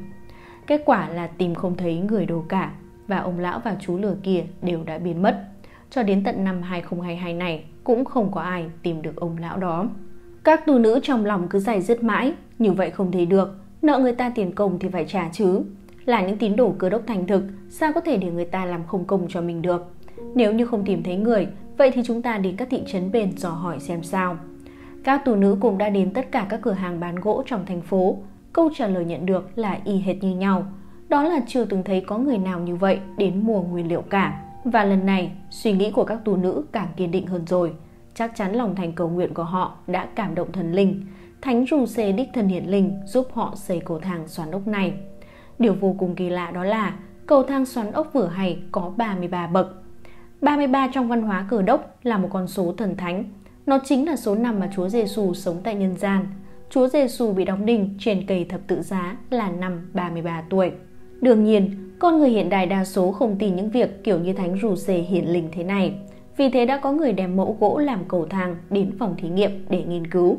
Kết 0.66 0.82
quả 0.84 1.08
là 1.08 1.26
tìm 1.26 1.54
không 1.54 1.76
thấy 1.76 1.98
người 1.98 2.26
đâu 2.26 2.44
cả 2.48 2.72
và 3.08 3.18
ông 3.18 3.38
lão 3.38 3.60
và 3.64 3.76
chú 3.80 3.98
lửa 3.98 4.16
kia 4.22 4.44
đều 4.62 4.84
đã 4.84 4.98
biến 4.98 5.22
mất. 5.22 5.44
Cho 5.90 6.02
đến 6.02 6.24
tận 6.24 6.44
năm 6.44 6.62
2022 6.62 7.34
này 7.34 7.64
cũng 7.84 8.04
không 8.04 8.32
có 8.32 8.40
ai 8.40 8.66
tìm 8.82 9.02
được 9.02 9.16
ông 9.16 9.38
lão 9.38 9.56
đó. 9.56 9.88
Các 10.44 10.66
tu 10.66 10.78
nữ 10.78 11.00
trong 11.02 11.26
lòng 11.26 11.48
cứ 11.48 11.58
dày 11.58 11.82
dứt 11.82 12.02
mãi, 12.02 12.32
như 12.58 12.72
vậy 12.72 12.90
không 12.90 13.12
thấy 13.12 13.26
được, 13.26 13.58
nợ 13.82 13.98
người 13.98 14.12
ta 14.12 14.30
tiền 14.34 14.52
công 14.52 14.78
thì 14.78 14.88
phải 14.88 15.04
trả 15.08 15.28
chứ. 15.32 15.62
Là 16.04 16.26
những 16.26 16.38
tín 16.38 16.56
đồ 16.56 16.74
cơ 16.78 16.88
đốc 16.88 17.02
thành 17.06 17.26
thực, 17.26 17.42
sao 17.70 17.92
có 17.92 18.00
thể 18.00 18.16
để 18.16 18.30
người 18.30 18.44
ta 18.44 18.64
làm 18.64 18.86
không 18.86 19.04
công 19.04 19.26
cho 19.28 19.40
mình 19.40 19.62
được? 19.62 19.86
Nếu 20.34 20.52
như 20.52 20.66
không 20.66 20.84
tìm 20.84 21.02
thấy 21.02 21.16
người, 21.16 21.46
vậy 21.76 21.90
thì 21.94 22.02
chúng 22.04 22.22
ta 22.22 22.38
đến 22.38 22.56
các 22.56 22.68
thị 22.70 22.82
trấn 22.86 23.12
bên 23.12 23.32
dò 23.36 23.50
hỏi 23.50 23.80
xem 23.80 24.02
sao. 24.02 24.36
Các 25.04 25.24
tù 25.24 25.34
nữ 25.34 25.56
cũng 25.60 25.78
đã 25.78 25.88
đến 25.88 26.12
tất 26.12 26.32
cả 26.32 26.46
các 26.48 26.60
cửa 26.62 26.72
hàng 26.72 27.00
bán 27.00 27.14
gỗ 27.14 27.42
trong 27.46 27.66
thành 27.66 27.80
phố. 27.80 28.16
Câu 28.52 28.70
trả 28.76 28.86
lời 28.86 29.04
nhận 29.04 29.26
được 29.26 29.58
là 29.58 29.78
y 29.84 29.98
hệt 29.98 30.24
như 30.24 30.36
nhau. 30.36 30.66
Đó 31.16 31.22
là 31.22 31.40
chưa 31.46 31.64
từng 31.64 31.82
thấy 31.84 32.00
có 32.00 32.18
người 32.18 32.38
nào 32.38 32.60
như 32.60 32.76
vậy 32.76 33.00
đến 33.16 33.42
mùa 33.44 33.62
nguyên 33.62 33.88
liệu 33.88 34.02
cả. 34.02 34.42
Và 34.64 34.84
lần 34.84 35.06
này, 35.06 35.32
suy 35.50 35.72
nghĩ 35.72 35.90
của 35.90 36.04
các 36.04 36.18
tù 36.24 36.36
nữ 36.36 36.64
càng 36.72 36.88
kiên 36.96 37.10
định 37.10 37.26
hơn 37.26 37.44
rồi. 37.46 37.72
Chắc 38.14 38.36
chắn 38.36 38.52
lòng 38.52 38.74
thành 38.74 38.92
cầu 38.92 39.08
nguyện 39.08 39.34
của 39.34 39.44
họ 39.44 39.76
đã 39.86 40.08
cảm 40.14 40.34
động 40.34 40.52
thần 40.52 40.72
linh. 40.72 41.06
Thánh 41.42 41.66
rù 41.70 41.86
xê 41.86 42.12
đích 42.12 42.28
thân 42.34 42.48
hiển 42.48 42.64
linh 42.64 43.00
giúp 43.06 43.28
họ 43.32 43.52
xây 43.56 43.80
cầu 43.80 43.98
thang 44.00 44.28
xoắn 44.28 44.50
ốc 44.50 44.66
này. 44.66 44.94
Điều 45.58 45.74
vô 45.74 45.94
cùng 45.98 46.14
kỳ 46.14 46.28
lạ 46.28 46.50
đó 46.50 46.64
là 46.64 46.96
cầu 47.26 47.42
thang 47.42 47.66
xoắn 47.66 47.92
ốc 47.92 48.10
vừa 48.12 48.26
hay 48.26 48.58
có 48.72 48.92
33 48.96 49.46
bậc. 49.46 49.82
33 50.40 50.88
trong 50.92 51.08
văn 51.08 51.22
hóa 51.22 51.46
cờ 51.50 51.62
đốc 51.62 51.98
là 52.02 52.18
một 52.18 52.28
con 52.32 52.46
số 52.46 52.74
thần 52.78 52.96
thánh. 52.96 53.24
Nó 53.66 53.78
chính 53.84 54.06
là 54.06 54.16
số 54.16 54.34
năm 54.34 54.60
mà 54.60 54.70
Chúa 54.74 54.88
Giêsu 54.88 55.34
sống 55.34 55.56
tại 55.64 55.74
nhân 55.74 55.96
gian. 55.96 56.26
Chúa 56.70 56.88
Giêsu 56.88 57.32
bị 57.32 57.44
đóng 57.44 57.66
đinh 57.66 57.94
trên 57.98 58.26
cây 58.26 58.44
thập 58.44 58.60
tự 58.66 58.82
giá 58.82 59.16
là 59.30 59.50
năm 59.50 59.90
33 59.94 60.42
tuổi. 60.50 60.72
Đương 61.20 61.44
nhiên, 61.44 61.70
con 61.98 62.18
người 62.18 62.30
hiện 62.30 62.48
đại 62.48 62.66
đa 62.66 62.84
số 62.84 63.12
không 63.12 63.36
tin 63.38 63.56
những 63.56 63.70
việc 63.70 64.04
kiểu 64.04 64.18
như 64.18 64.32
thánh 64.32 64.54
rủ 64.54 64.76
xề 64.76 64.98
hiển 64.98 65.24
linh 65.24 65.48
thế 65.52 65.64
này. 65.64 65.94
Vì 66.36 66.50
thế 66.50 66.66
đã 66.66 66.76
có 66.76 66.92
người 66.92 67.12
đem 67.12 67.36
mẫu 67.36 67.56
gỗ 67.60 67.78
làm 67.78 68.00
cầu 68.08 68.26
thang 68.26 68.56
đến 68.70 68.92
phòng 68.98 69.14
thí 69.18 69.28
nghiệm 69.28 69.50
để 69.68 69.82
nghiên 69.82 70.06
cứu. 70.06 70.38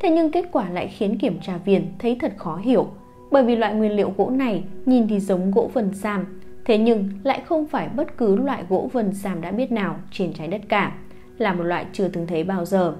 Thế 0.00 0.10
nhưng 0.10 0.30
kết 0.30 0.44
quả 0.52 0.70
lại 0.70 0.88
khiến 0.88 1.18
kiểm 1.18 1.38
tra 1.42 1.58
viên 1.64 1.86
thấy 1.98 2.16
thật 2.20 2.32
khó 2.36 2.56
hiểu, 2.56 2.86
bởi 3.30 3.42
vì 3.42 3.56
loại 3.56 3.74
nguyên 3.74 3.92
liệu 3.92 4.12
gỗ 4.16 4.30
này 4.30 4.64
nhìn 4.86 5.08
thì 5.08 5.20
giống 5.20 5.50
gỗ 5.50 5.70
vân 5.74 5.94
sam, 5.94 6.40
thế 6.64 6.78
nhưng 6.78 7.08
lại 7.24 7.42
không 7.46 7.66
phải 7.66 7.88
bất 7.96 8.16
cứ 8.16 8.36
loại 8.36 8.64
gỗ 8.68 8.90
vân 8.92 9.14
sam 9.14 9.40
đã 9.40 9.50
biết 9.50 9.72
nào 9.72 9.96
trên 10.10 10.32
trái 10.32 10.48
đất 10.48 10.60
cả, 10.68 10.96
là 11.38 11.52
một 11.52 11.62
loại 11.62 11.86
chưa 11.92 12.08
từng 12.08 12.26
thấy 12.26 12.44
bao 12.44 12.64
giờ. 12.64 12.94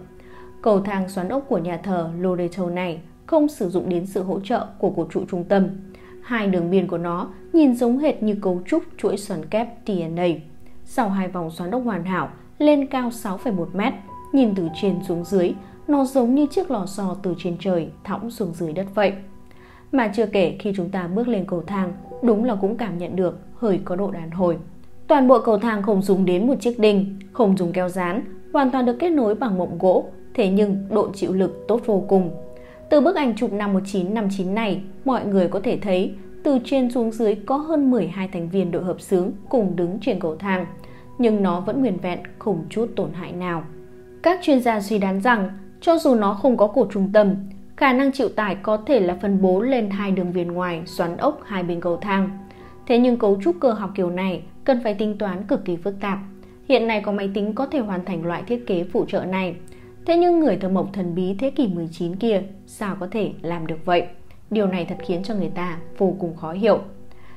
Cầu 0.63 0.81
thang 0.81 1.09
xoắn 1.09 1.29
ốc 1.29 1.45
của 1.49 1.59
nhà 1.59 1.77
thờ 1.77 2.11
Loreto 2.21 2.71
này 2.71 3.01
không 3.27 3.49
sử 3.49 3.69
dụng 3.69 3.89
đến 3.89 4.07
sự 4.07 4.23
hỗ 4.23 4.41
trợ 4.41 4.67
của 4.79 4.91
cột 4.91 5.09
trụ 5.11 5.25
trung 5.29 5.45
tâm. 5.45 5.69
Hai 6.29 6.47
đường 6.47 6.71
biên 6.71 6.87
của 6.87 6.99
nó 6.99 7.29
nhìn 7.53 7.75
giống 7.75 7.99
hệt 7.99 8.23
như 8.23 8.35
cấu 8.35 8.63
trúc 8.67 8.83
chuỗi 8.99 9.17
xoắn 9.17 9.45
kép 9.45 9.69
DNA. 9.87 10.27
Sau 10.85 11.09
hai 11.09 11.29
vòng 11.29 11.51
xoắn 11.51 11.71
ốc 11.71 11.83
hoàn 11.85 12.05
hảo, 12.05 12.29
lên 12.59 12.87
cao 12.87 13.09
6,1 13.09 13.67
mét, 13.73 13.93
nhìn 14.33 14.55
từ 14.55 14.69
trên 14.81 14.97
xuống 15.09 15.25
dưới, 15.25 15.55
nó 15.87 16.05
giống 16.05 16.35
như 16.35 16.47
chiếc 16.47 16.71
lò 16.71 16.87
xo 16.87 17.17
từ 17.23 17.35
trên 17.39 17.57
trời 17.61 17.89
thõng 18.05 18.31
xuống 18.31 18.53
dưới 18.55 18.73
đất 18.73 18.87
vậy. 18.95 19.13
Mà 19.93 20.09
chưa 20.15 20.27
kể 20.27 20.57
khi 20.59 20.73
chúng 20.77 20.91
ta 20.91 21.07
bước 21.07 21.29
lên 21.29 21.45
cầu 21.47 21.63
thang, 21.67 21.93
đúng 22.23 22.45
là 22.45 22.55
cũng 22.55 22.77
cảm 22.77 22.99
nhận 22.99 23.17
được 23.17 23.39
hơi 23.55 23.81
có 23.85 23.97
độ 23.97 24.11
đàn 24.11 24.31
hồi. 24.31 24.57
Toàn 25.07 25.29
bộ 25.29 25.41
cầu 25.41 25.59
thang 25.59 25.83
không 25.83 26.03
dùng 26.03 26.25
đến 26.25 26.47
một 26.47 26.61
chiếc 26.61 26.79
đinh, 26.79 27.19
không 27.33 27.57
dùng 27.57 27.73
keo 27.73 27.89
dán, 27.89 28.23
hoàn 28.53 28.71
toàn 28.71 28.87
được 28.87 28.97
kết 28.99 29.11
nối 29.11 29.35
bằng 29.35 29.59
mộng 29.59 29.79
gỗ, 29.79 30.05
thế 30.35 30.51
nhưng 30.51 30.87
độ 30.91 31.11
chịu 31.15 31.33
lực 31.33 31.65
tốt 31.69 31.81
vô 31.87 32.05
cùng. 32.09 32.31
Từ 32.91 33.01
bức 33.01 33.17
ảnh 33.17 33.35
chụp 33.37 33.53
năm 33.53 33.73
1959 33.73 34.55
này, 34.55 34.83
mọi 35.05 35.27
người 35.27 35.49
có 35.49 35.61
thể 35.61 35.79
thấy 35.83 36.15
từ 36.43 36.59
trên 36.65 36.91
xuống 36.91 37.13
dưới 37.13 37.35
có 37.35 37.57
hơn 37.57 37.91
12 37.91 38.29
thành 38.29 38.49
viên 38.49 38.71
đội 38.71 38.85
hợp 38.85 39.01
xướng 39.01 39.31
cùng 39.49 39.77
đứng 39.77 39.99
trên 40.01 40.21
cầu 40.21 40.37
thang, 40.37 40.67
nhưng 41.19 41.43
nó 41.43 41.61
vẫn 41.61 41.81
nguyên 41.81 41.99
vẹn 41.99 42.19
không 42.39 42.65
chút 42.71 42.89
tổn 42.97 43.13
hại 43.13 43.33
nào. 43.33 43.65
Các 44.23 44.39
chuyên 44.43 44.61
gia 44.61 44.81
suy 44.81 44.99
đoán 44.99 45.21
rằng, 45.21 45.51
cho 45.81 45.99
dù 45.99 46.15
nó 46.15 46.35
không 46.35 46.57
có 46.57 46.67
cột 46.67 46.89
trung 46.93 47.11
tâm, 47.13 47.35
khả 47.77 47.93
năng 47.93 48.13
chịu 48.13 48.29
tải 48.29 48.55
có 48.55 48.77
thể 48.77 49.01
là 49.01 49.19
phân 49.23 49.43
bố 49.43 49.61
lên 49.61 49.91
hai 49.91 50.11
đường 50.11 50.33
viền 50.33 50.53
ngoài 50.53 50.83
xoắn 50.87 51.17
ốc 51.17 51.41
hai 51.45 51.63
bên 51.63 51.81
cầu 51.81 51.97
thang. 51.97 52.31
Thế 52.87 52.99
nhưng 52.99 53.17
cấu 53.17 53.39
trúc 53.43 53.57
cơ 53.61 53.73
học 53.73 53.91
kiểu 53.95 54.11
này 54.11 54.43
cần 54.65 54.81
phải 54.85 54.95
tính 54.95 55.19
toán 55.19 55.43
cực 55.43 55.65
kỳ 55.65 55.77
phức 55.77 56.01
tạp. 56.01 56.19
Hiện 56.69 56.87
nay 56.87 57.03
có 57.05 57.13
máy 57.13 57.31
tính 57.35 57.55
có 57.55 57.67
thể 57.67 57.79
hoàn 57.79 58.05
thành 58.05 58.27
loại 58.27 58.43
thiết 58.47 58.67
kế 58.67 58.85
phụ 58.93 59.05
trợ 59.09 59.25
này. 59.25 59.57
Thế 60.09 60.17
nhưng 60.17 60.41
người 60.41 60.57
thợ 60.57 60.69
mộc 60.69 60.93
thần 60.93 61.15
bí 61.15 61.35
thế 61.39 61.51
kỷ 61.51 61.69
19 61.69 62.17
kia 62.17 62.43
sao 62.67 62.97
có 63.01 63.09
thể 63.11 63.33
làm 63.43 63.67
được 63.67 63.85
vậy? 63.85 64.07
Điều 64.51 64.67
này 64.67 64.85
thật 64.85 64.97
khiến 65.07 65.23
cho 65.23 65.35
người 65.35 65.51
ta 65.55 65.79
vô 65.99 66.17
cùng 66.19 66.37
khó 66.37 66.53
hiểu. 66.53 66.79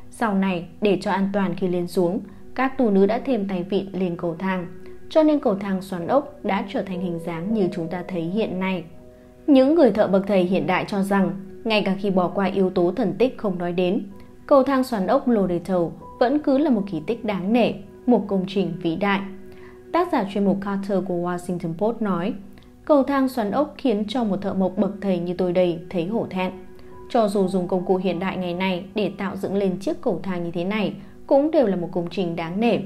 Sau 0.10 0.34
này, 0.34 0.66
để 0.82 0.98
cho 1.02 1.12
an 1.12 1.30
toàn 1.34 1.56
khi 1.58 1.68
lên 1.68 1.88
xuống, 1.88 2.20
các 2.56 2.78
tù 2.78 2.90
nữ 2.90 3.06
đã 3.06 3.20
thêm 3.26 3.48
tay 3.48 3.64
vịn 3.64 3.86
lên 3.92 4.18
cầu 4.18 4.36
thang, 4.40 4.68
cho 5.10 5.24
nên 5.24 5.40
cầu 5.40 5.56
thang 5.56 5.82
xoắn 5.82 6.08
ốc 6.08 6.40
đã 6.44 6.66
trở 6.70 6.82
thành 6.82 7.02
hình 7.02 7.20
dáng 7.20 7.54
như 7.54 7.68
chúng 7.72 7.88
ta 7.88 8.04
thấy 8.08 8.22
hiện 8.22 8.60
nay. 8.60 8.84
Những 9.48 9.76
người 9.76 9.92
thợ 9.92 10.08
bậc 10.08 10.28
thầy 10.28 10.44
hiện 10.44 10.68
đại 10.68 10.86
cho 10.88 11.04
rằng, 11.04 11.32
ngay 11.64 11.84
cả 11.86 11.96
khi 12.00 12.10
bỏ 12.10 12.28
qua 12.28 12.46
yếu 12.46 12.70
tố 12.70 12.92
thần 12.92 13.14
tích 13.18 13.38
không 13.38 13.58
nói 13.58 13.72
đến, 13.72 14.06
cầu 14.46 14.64
thang 14.64 14.84
xoắn 14.84 15.08
ốc 15.08 15.28
Loreto 15.28 15.80
vẫn 16.20 16.40
cứ 16.40 16.58
là 16.58 16.70
một 16.70 16.84
kỳ 16.92 17.02
tích 17.08 17.26
đáng 17.26 17.54
nể, 17.54 17.74
một 18.06 18.26
công 18.28 18.46
trình 18.48 18.74
vĩ 18.82 18.96
đại. 18.96 19.20
tác 19.92 20.12
giả 20.12 20.26
chuyên 20.34 20.46
mục 20.46 20.58
Carter 20.62 21.00
của 21.08 21.16
Washington 21.16 21.74
Post 21.78 22.02
nói, 22.02 22.34
cầu 22.92 23.04
thang 23.04 23.30
xoắn 23.30 23.52
ốc 23.52 23.74
khiến 23.78 24.04
cho 24.08 24.24
một 24.24 24.42
thợ 24.42 24.54
mộc 24.54 24.78
bậc 24.78 24.92
thầy 25.02 25.20
như 25.20 25.34
tôi 25.38 25.54
đây 25.54 25.80
thấy 25.90 26.06
hổ 26.06 26.28
thẹn. 26.30 26.52
Cho 27.10 27.28
dù 27.28 27.48
dùng 27.48 27.68
công 27.68 27.86
cụ 27.86 27.98
hiện 27.98 28.20
đại 28.20 28.38
ngày 28.38 28.54
nay 28.54 28.86
để 28.96 29.12
tạo 29.18 29.36
dựng 29.36 29.56
lên 29.56 29.78
chiếc 29.80 30.02
cầu 30.02 30.20
thang 30.24 30.44
như 30.44 30.52
thế 30.52 30.64
này, 30.64 30.94
cũng 31.28 31.52
đều 31.52 31.68
là 31.68 31.76
một 31.76 31.90
công 31.92 32.08
trình 32.12 32.36
đáng 32.36 32.60
nể. 32.60 32.80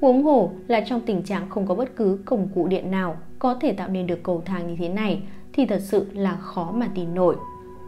Huống 0.00 0.22
hồ 0.22 0.50
là 0.68 0.80
trong 0.80 1.00
tình 1.00 1.22
trạng 1.22 1.48
không 1.48 1.66
có 1.66 1.74
bất 1.74 1.96
cứ 1.96 2.18
công 2.24 2.48
cụ 2.54 2.66
điện 2.66 2.90
nào 2.90 3.16
có 3.38 3.54
thể 3.54 3.72
tạo 3.72 3.88
nên 3.88 4.06
được 4.06 4.22
cầu 4.22 4.42
thang 4.44 4.68
như 4.68 4.76
thế 4.78 4.88
này 4.88 5.22
thì 5.52 5.66
thật 5.66 5.80
sự 5.80 6.06
là 6.12 6.36
khó 6.36 6.72
mà 6.74 6.88
tin 6.94 7.14
nổi. 7.14 7.36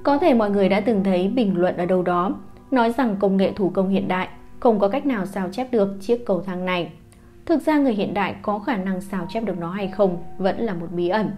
Có 0.05 0.19
thể 0.19 0.35
mọi 0.35 0.51
người 0.51 0.69
đã 0.69 0.81
từng 0.81 1.05
thấy 1.05 1.29
bình 1.29 1.57
luận 1.57 1.77
ở 1.77 1.87
đâu 1.87 2.03
đó 2.03 2.37
nói 2.71 2.93
rằng 2.93 3.17
công 3.19 3.37
nghệ 3.37 3.53
thủ 3.53 3.71
công 3.71 3.89
hiện 3.89 4.09
đại 4.09 4.29
không 4.61 4.79
có 4.79 4.89
cách 4.89 5.07
nào 5.07 5.27
sao 5.27 5.49
chép 5.53 5.73
được 5.73 5.97
chiếc 6.01 6.27
cầu 6.27 6.43
thang 6.43 6.65
này. 6.65 6.93
Thực 7.47 7.63
ra 7.63 7.79
người 7.79 7.93
hiện 7.93 8.15
đại 8.15 8.35
có 8.43 8.59
khả 8.59 8.77
năng 8.77 9.01
sao 9.01 9.27
chép 9.29 9.45
được 9.45 9.59
nó 9.59 9.71
hay 9.71 9.89
không 9.89 10.17
vẫn 10.39 10.59
là 10.59 10.75
một 10.75 10.87
bí 10.91 11.09
ẩn, 11.09 11.31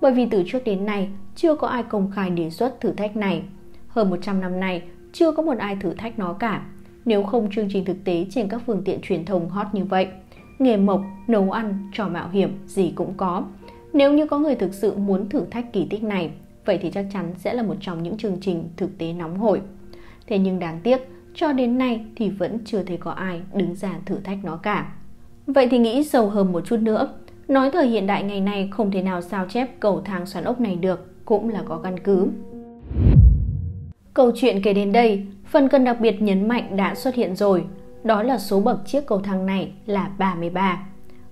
bởi 0.00 0.12
vì 0.12 0.26
từ 0.26 0.42
trước 0.46 0.64
đến 0.64 0.86
nay 0.86 1.08
chưa 1.36 1.54
có 1.54 1.68
ai 1.68 1.82
công 1.82 2.10
khai 2.10 2.30
đề 2.30 2.50
xuất 2.50 2.80
thử 2.80 2.92
thách 2.92 3.16
này. 3.16 3.42
Hơn 3.88 4.10
100 4.10 4.40
năm 4.40 4.60
nay, 4.60 4.82
chưa 5.12 5.32
có 5.32 5.42
một 5.42 5.58
ai 5.58 5.76
thử 5.76 5.94
thách 5.94 6.18
nó 6.18 6.32
cả. 6.32 6.62
Nếu 7.04 7.22
không 7.22 7.50
chương 7.50 7.68
trình 7.72 7.84
thực 7.84 8.04
tế 8.04 8.26
trên 8.30 8.48
các 8.48 8.62
phương 8.66 8.82
tiện 8.84 9.00
truyền 9.00 9.24
thông 9.24 9.48
hot 9.48 9.66
như 9.72 9.84
vậy, 9.84 10.08
nghề 10.58 10.76
mộc, 10.76 11.02
nấu 11.26 11.50
ăn, 11.50 11.90
trò 11.92 12.08
mạo 12.08 12.28
hiểm 12.28 12.58
gì 12.66 12.92
cũng 12.94 13.14
có. 13.16 13.44
Nếu 13.92 14.12
như 14.12 14.26
có 14.26 14.38
người 14.38 14.54
thực 14.54 14.74
sự 14.74 14.96
muốn 14.96 15.28
thử 15.28 15.44
thách 15.50 15.72
kỳ 15.72 15.86
tích 15.90 16.02
này, 16.02 16.30
vậy 16.64 16.78
thì 16.82 16.90
chắc 16.90 17.06
chắn 17.12 17.34
sẽ 17.38 17.54
là 17.54 17.62
một 17.62 17.76
trong 17.80 18.02
những 18.02 18.16
chương 18.16 18.40
trình 18.40 18.68
thực 18.76 18.98
tế 18.98 19.12
nóng 19.12 19.38
hổi. 19.38 19.60
Thế 20.26 20.38
nhưng 20.38 20.58
đáng 20.58 20.80
tiếc, 20.82 21.00
cho 21.34 21.52
đến 21.52 21.78
nay 21.78 22.04
thì 22.16 22.28
vẫn 22.30 22.58
chưa 22.64 22.82
thấy 22.82 22.96
có 22.96 23.10
ai 23.10 23.40
đứng 23.54 23.74
ra 23.74 23.94
thử 24.06 24.16
thách 24.24 24.44
nó 24.44 24.56
cả. 24.56 24.92
Vậy 25.46 25.68
thì 25.70 25.78
nghĩ 25.78 26.04
sâu 26.04 26.28
hơn 26.28 26.52
một 26.52 26.66
chút 26.66 26.76
nữa, 26.76 27.08
nói 27.50 27.70
thời 27.70 27.86
hiện 27.86 28.06
đại 28.06 28.22
ngày 28.22 28.40
nay 28.40 28.68
không 28.72 28.90
thể 28.90 29.02
nào 29.02 29.20
sao 29.20 29.46
chép 29.48 29.80
cầu 29.80 30.02
thang 30.04 30.26
xoắn 30.26 30.44
ốc 30.44 30.60
này 30.60 30.76
được 30.76 31.24
cũng 31.24 31.48
là 31.48 31.62
có 31.64 31.78
căn 31.78 31.98
cứ. 31.98 32.28
Câu 34.14 34.32
chuyện 34.34 34.62
kể 34.62 34.72
đến 34.72 34.92
đây, 34.92 35.26
phần 35.46 35.68
cần 35.68 35.84
đặc 35.84 36.00
biệt 36.00 36.22
nhấn 36.22 36.48
mạnh 36.48 36.76
đã 36.76 36.94
xuất 36.94 37.14
hiện 37.14 37.36
rồi, 37.36 37.64
đó 38.04 38.22
là 38.22 38.38
số 38.38 38.60
bậc 38.60 38.86
chiếc 38.86 39.06
cầu 39.06 39.20
thang 39.20 39.46
này 39.46 39.72
là 39.86 40.10
33. 40.18 40.86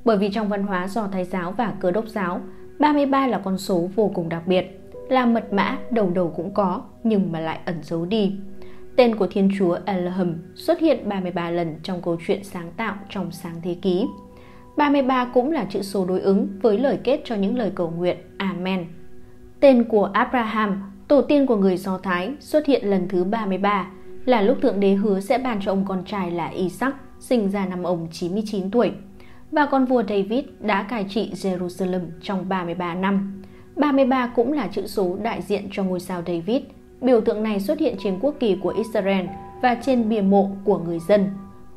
Bởi 0.05 0.17
vì 0.17 0.31
trong 0.31 0.49
văn 0.49 0.63
hóa 0.63 0.89
do 0.89 1.09
Thái 1.13 1.25
giáo 1.25 1.53
và 1.53 1.73
Cơ 1.81 1.91
đốc 1.91 2.09
giáo, 2.09 2.41
33 2.79 3.27
là 3.27 3.39
con 3.45 3.59
số 3.59 3.89
vô 3.95 4.11
cùng 4.15 4.29
đặc 4.29 4.43
biệt, 4.47 4.81
là 5.09 5.27
mật 5.27 5.53
mã 5.53 5.79
đầu 5.91 6.11
đầu 6.11 6.33
cũng 6.37 6.55
có 6.55 6.83
nhưng 7.05 7.33
mà 7.33 7.41
lại 7.41 7.59
ẩn 7.65 7.77
giấu 7.83 8.07
đi. 8.07 8.33
Tên 8.97 9.17
của 9.17 9.27
Thiên 9.31 9.51
Chúa 9.59 9.79
Elohim 9.85 10.35
xuất 10.55 10.79
hiện 10.81 11.09
33 11.09 11.51
lần 11.51 11.75
trong 11.83 12.03
câu 12.03 12.17
chuyện 12.27 12.45
sáng 12.45 12.71
tạo 12.77 12.95
trong 13.11 13.31
sáng 13.31 13.55
thế 13.63 13.77
ký. 13.83 14.07
33 14.79 15.25
cũng 15.35 15.51
là 15.51 15.67
chữ 15.71 15.83
số 15.83 16.07
đối 16.07 16.21
ứng 16.21 16.49
với 16.63 16.79
lời 16.79 16.99
kết 17.05 17.21
cho 17.25 17.35
những 17.35 17.59
lời 17.59 17.73
cầu 17.75 17.93
nguyện 17.97 18.17
Amen. 18.37 18.87
Tên 19.61 19.85
của 19.85 20.05
Abraham, 20.05 20.83
tổ 21.09 21.23
tiên 21.23 21.47
của 21.47 21.57
người 21.57 21.77
Do 21.77 21.99
Thái, 21.99 22.33
xuất 22.41 22.67
hiện 22.67 22.91
lần 22.91 23.09
thứ 23.09 23.25
33 23.25 23.91
là 24.25 24.43
lúc 24.43 24.59
Thượng 24.63 24.81
Đế 24.81 24.95
hứa 24.95 25.21
sẽ 25.21 25.39
ban 25.39 25.61
cho 25.61 25.73
ông 25.73 25.85
con 25.89 26.05
trai 26.05 26.31
là 26.31 26.49
Isaac, 26.49 26.95
sinh 27.21 27.51
ra 27.51 27.67
năm 27.67 27.83
ông 27.83 28.09
99 28.13 28.71
tuổi. 28.71 28.93
Và 29.51 29.67
con 29.67 29.85
vua 29.85 30.03
David 30.03 30.45
đã 30.61 30.83
cai 30.83 31.07
trị 31.09 31.31
Jerusalem 31.35 32.01
trong 32.23 32.49
33 32.49 32.95
năm. 32.95 33.43
33 33.77 34.33
cũng 34.37 34.53
là 34.53 34.69
chữ 34.73 34.87
số 34.87 35.17
đại 35.23 35.43
diện 35.43 35.69
cho 35.73 35.85
ngôi 35.85 36.01
sao 36.01 36.23
David– 36.27 36.63
Biểu 37.01 37.21
tượng 37.21 37.43
này 37.43 37.61
xuất 37.61 37.79
hiện 37.79 37.97
trên 37.99 38.19
quốc 38.21 38.35
kỳ 38.41 38.57
của 38.63 38.75
Israel 38.77 39.27
và 39.63 39.75
trên 39.75 40.09
bia 40.09 40.21
mộ 40.21 40.51
của 40.65 40.79
người 40.79 40.99
dân. 41.09 41.31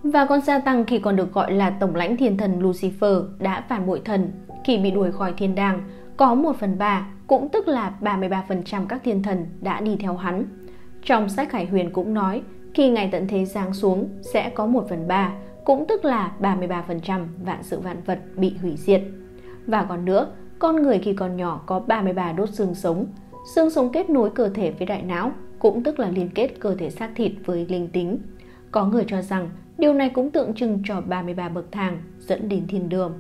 Và 0.03 0.25
con 0.25 0.41
gia 0.41 0.59
tăng 0.59 0.85
khi 0.85 0.99
còn 0.99 1.15
được 1.15 1.33
gọi 1.33 1.53
là 1.53 1.69
tổng 1.69 1.95
lãnh 1.95 2.17
thiên 2.17 2.37
thần 2.37 2.61
Lucifer 2.61 3.23
đã 3.39 3.63
phản 3.69 3.87
bội 3.87 4.01
thần 4.05 4.31
khi 4.63 4.77
bị 4.77 4.91
đuổi 4.91 5.11
khỏi 5.11 5.33
thiên 5.37 5.55
đàng 5.55 5.83
có 6.17 6.35
1 6.35 6.55
phần 6.59 6.77
3 6.77 7.07
cũng 7.27 7.49
tức 7.49 7.67
là 7.67 7.93
33% 8.01 8.85
các 8.87 9.01
thiên 9.03 9.23
thần 9.23 9.45
đã 9.61 9.81
đi 9.81 9.95
theo 9.95 10.15
hắn. 10.15 10.45
Trong 11.03 11.29
sách 11.29 11.51
Hải 11.51 11.65
Huyền 11.65 11.93
cũng 11.93 12.13
nói 12.13 12.41
khi 12.73 12.89
ngày 12.89 13.09
tận 13.11 13.27
thế 13.27 13.45
giáng 13.45 13.73
xuống 13.73 14.09
sẽ 14.33 14.49
có 14.49 14.65
1 14.65 14.85
phần 14.89 15.07
3 15.07 15.33
cũng 15.65 15.85
tức 15.87 16.05
là 16.05 16.31
33% 16.39 17.25
vạn 17.43 17.63
sự 17.63 17.79
vạn 17.79 17.97
vật 18.05 18.19
bị 18.35 18.55
hủy 18.61 18.75
diệt. 18.77 19.01
Và 19.67 19.83
còn 19.83 20.05
nữa, 20.05 20.31
con 20.59 20.75
người 20.75 20.99
khi 20.99 21.13
còn 21.13 21.35
nhỏ 21.37 21.61
có 21.65 21.79
33 21.79 22.31
đốt 22.31 22.49
xương 22.49 22.75
sống, 22.75 23.05
Xương 23.45 23.69
sống 23.69 23.91
kết 23.91 24.09
nối 24.09 24.29
cơ 24.29 24.49
thể 24.49 24.71
với 24.71 24.87
đại 24.87 25.01
não, 25.01 25.31
cũng 25.59 25.83
tức 25.83 25.99
là 25.99 26.09
liên 26.09 26.29
kết 26.29 26.49
cơ 26.59 26.75
thể 26.75 26.89
xác 26.89 27.09
thịt 27.15 27.31
với 27.45 27.65
linh 27.69 27.87
tính. 27.87 28.19
Có 28.71 28.85
người 28.85 29.03
cho 29.07 29.21
rằng 29.21 29.49
điều 29.81 29.93
này 29.93 30.09
cũng 30.09 30.31
tượng 30.31 30.53
trưng 30.53 30.79
cho 30.85 31.01
33 31.01 31.49
bậc 31.49 31.71
thang 31.71 31.97
dẫn 32.19 32.49
đến 32.49 32.67
thiên 32.67 32.89
đường. 32.89 33.19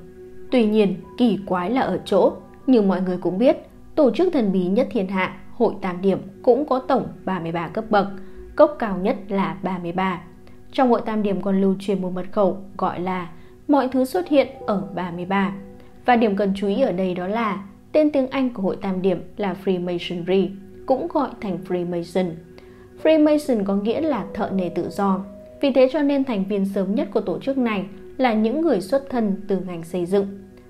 Tuy 0.51 0.65
nhiên, 0.65 0.95
kỳ 1.17 1.39
quái 1.45 1.69
là 1.69 1.81
ở 1.81 1.99
chỗ, 2.05 2.33
như 2.67 2.81
mọi 2.81 3.01
người 3.01 3.17
cũng 3.17 3.37
biết, 3.37 3.57
tổ 3.95 4.11
chức 4.11 4.33
thần 4.33 4.51
bí 4.51 4.67
nhất 4.67 4.87
thiên 4.91 5.07
hạ, 5.07 5.37
hội 5.53 5.73
tam 5.81 6.01
điểm 6.01 6.19
cũng 6.41 6.65
có 6.65 6.79
tổng 6.79 7.07
33 7.25 7.67
cấp 7.67 7.85
bậc, 7.89 8.07
cốc 8.55 8.75
cao 8.79 8.97
nhất 8.97 9.17
là 9.27 9.57
33. 9.63 10.21
Trong 10.71 10.89
hội 10.89 11.01
tam 11.05 11.23
điểm 11.23 11.41
còn 11.41 11.61
lưu 11.61 11.75
truyền 11.79 12.01
một 12.01 12.13
mật 12.13 12.25
khẩu 12.31 12.57
gọi 12.77 12.99
là 12.99 13.29
mọi 13.67 13.87
thứ 13.87 14.05
xuất 14.05 14.27
hiện 14.27 14.47
ở 14.67 14.83
33. 14.95 15.53
Và 16.05 16.15
điểm 16.15 16.35
cần 16.35 16.53
chú 16.55 16.67
ý 16.67 16.81
ở 16.81 16.91
đây 16.91 17.15
đó 17.15 17.27
là 17.27 17.63
Tên 17.91 18.11
tiếng 18.11 18.27
Anh 18.27 18.49
của 18.49 18.61
hội 18.63 18.77
tam 18.81 19.01
điểm 19.01 19.23
là 19.37 19.55
Freemasonry, 19.65 20.49
cũng 20.85 21.07
gọi 21.07 21.29
thành 21.41 21.57
Freemason. 21.67 22.31
Freemason 23.03 23.63
có 23.63 23.75
nghĩa 23.75 24.01
là 24.01 24.25
thợ 24.33 24.49
nề 24.53 24.69
tự 24.69 24.89
do. 24.89 25.19
Vì 25.61 25.71
thế 25.71 25.89
cho 25.93 26.01
nên 26.01 26.23
thành 26.23 26.45
viên 26.45 26.65
sớm 26.65 26.95
nhất 26.95 27.07
của 27.13 27.21
tổ 27.21 27.39
chức 27.39 27.57
này 27.57 27.85
là 28.17 28.33
những 28.33 28.61
người 28.61 28.81
xuất 28.81 29.09
thân 29.09 29.35
từ 29.47 29.59
ngành 29.59 29.83
xây 29.83 30.05
dựng. 30.05 30.27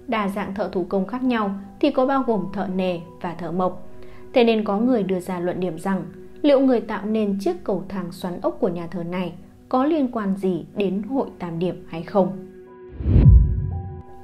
Đa 0.07 0.27
dạng 0.27 0.55
thợ 0.55 0.69
thủ 0.71 0.85
công 0.89 1.05
khác 1.05 1.23
nhau 1.23 1.51
thì 1.79 1.91
có 1.91 2.05
bao 2.05 2.23
gồm 2.27 2.45
thợ 2.53 2.67
nề 2.75 2.99
và 3.21 3.33
thợ 3.33 3.51
mộc. 3.51 3.87
Thế 4.33 4.43
nên 4.43 4.63
có 4.63 4.77
người 4.77 5.03
đưa 5.03 5.19
ra 5.19 5.39
luận 5.39 5.59
điểm 5.59 5.79
rằng, 5.79 6.03
liệu 6.41 6.59
người 6.59 6.81
tạo 6.81 7.05
nên 7.05 7.39
chiếc 7.39 7.63
cầu 7.63 7.83
thang 7.89 8.11
xoắn 8.11 8.41
ốc 8.41 8.57
của 8.59 8.69
nhà 8.69 8.87
thờ 8.87 9.03
này 9.03 9.33
có 9.69 9.85
liên 9.85 10.07
quan 10.11 10.35
gì 10.37 10.65
đến 10.75 11.01
hội 11.01 11.27
tam 11.39 11.59
điểm 11.59 11.85
hay 11.89 12.03
không? 12.03 12.47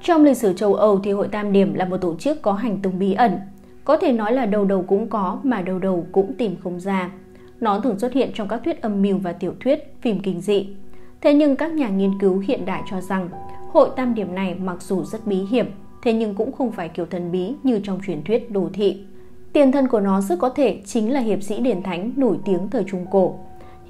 Trong 0.02 0.24
lịch 0.24 0.36
sử 0.36 0.52
châu 0.52 0.74
Âu 0.74 1.00
thì 1.04 1.12
Hội 1.12 1.28
Tam 1.28 1.52
Điểm 1.52 1.74
là 1.74 1.84
một 1.84 1.96
tổ 1.96 2.14
chức 2.16 2.42
có 2.42 2.52
hành 2.52 2.78
tung 2.82 2.98
bí 2.98 3.12
ẩn. 3.12 3.32
Có 3.84 3.96
thể 3.96 4.12
nói 4.12 4.32
là 4.32 4.46
đầu 4.46 4.64
đầu 4.64 4.84
cũng 4.88 5.08
có 5.08 5.40
mà 5.42 5.62
đầu 5.62 5.78
đầu 5.78 6.06
cũng 6.12 6.34
tìm 6.38 6.56
không 6.62 6.80
ra. 6.80 7.10
Nó 7.60 7.80
thường 7.80 7.98
xuất 7.98 8.12
hiện 8.12 8.30
trong 8.34 8.48
các 8.48 8.60
thuyết 8.64 8.82
âm 8.82 9.02
mưu 9.02 9.18
và 9.18 9.32
tiểu 9.32 9.54
thuyết, 9.60 9.94
phim 10.00 10.20
kinh 10.20 10.40
dị. 10.40 10.68
Thế 11.20 11.34
nhưng 11.34 11.56
các 11.56 11.72
nhà 11.72 11.88
nghiên 11.88 12.18
cứu 12.20 12.38
hiện 12.38 12.66
đại 12.66 12.82
cho 12.90 13.00
rằng 13.00 13.28
Hội 13.72 13.90
Tam 13.96 14.14
Điểm 14.14 14.34
này 14.34 14.54
mặc 14.54 14.82
dù 14.82 15.04
rất 15.04 15.26
bí 15.26 15.36
hiểm, 15.50 15.66
thế 16.02 16.12
nhưng 16.12 16.34
cũng 16.34 16.52
không 16.52 16.72
phải 16.72 16.88
kiểu 16.88 17.06
thần 17.06 17.32
bí 17.32 17.54
như 17.62 17.80
trong 17.84 18.00
truyền 18.06 18.22
thuyết 18.24 18.50
đồ 18.50 18.68
thị. 18.72 19.04
Tiền 19.52 19.72
thân 19.72 19.88
của 19.88 20.00
nó 20.00 20.20
rất 20.20 20.38
có 20.38 20.48
thể 20.48 20.82
chính 20.84 21.12
là 21.12 21.20
hiệp 21.20 21.42
sĩ 21.42 21.60
Điền 21.60 21.82
Thánh 21.82 22.12
nổi 22.16 22.38
tiếng 22.44 22.70
thời 22.70 22.84
Trung 22.84 23.06
Cổ. 23.10 23.38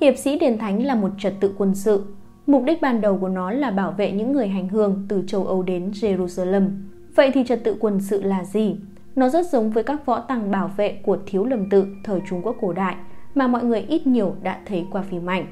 Hiệp 0.00 0.14
sĩ 0.16 0.38
Điền 0.38 0.58
Thánh 0.58 0.86
là 0.86 0.94
một 0.94 1.10
trật 1.18 1.34
tự 1.40 1.54
quân 1.58 1.74
sự, 1.74 2.04
Mục 2.48 2.62
đích 2.64 2.82
ban 2.82 3.00
đầu 3.00 3.18
của 3.20 3.28
nó 3.28 3.50
là 3.50 3.70
bảo 3.70 3.92
vệ 3.92 4.12
những 4.12 4.32
người 4.32 4.48
hành 4.48 4.68
hương 4.68 5.06
từ 5.08 5.22
châu 5.26 5.46
Âu 5.46 5.62
đến 5.62 5.90
Jerusalem. 5.90 6.70
Vậy 7.14 7.30
thì 7.34 7.44
trật 7.44 7.64
tự 7.64 7.76
quân 7.80 8.00
sự 8.00 8.22
là 8.22 8.44
gì? 8.44 8.76
Nó 9.16 9.28
rất 9.28 9.46
giống 9.50 9.70
với 9.70 9.84
các 9.84 10.06
võ 10.06 10.20
tăng 10.20 10.50
bảo 10.50 10.70
vệ 10.76 10.98
của 11.02 11.18
thiếu 11.26 11.44
lầm 11.44 11.70
tự 11.70 11.86
thời 12.04 12.20
Trung 12.28 12.40
Quốc 12.42 12.56
cổ 12.60 12.72
đại 12.72 12.96
mà 13.38 13.46
mọi 13.46 13.64
người 13.64 13.80
ít 13.80 14.06
nhiều 14.06 14.34
đã 14.42 14.60
thấy 14.66 14.86
qua 14.90 15.02
phim 15.02 15.26
ảnh. 15.26 15.46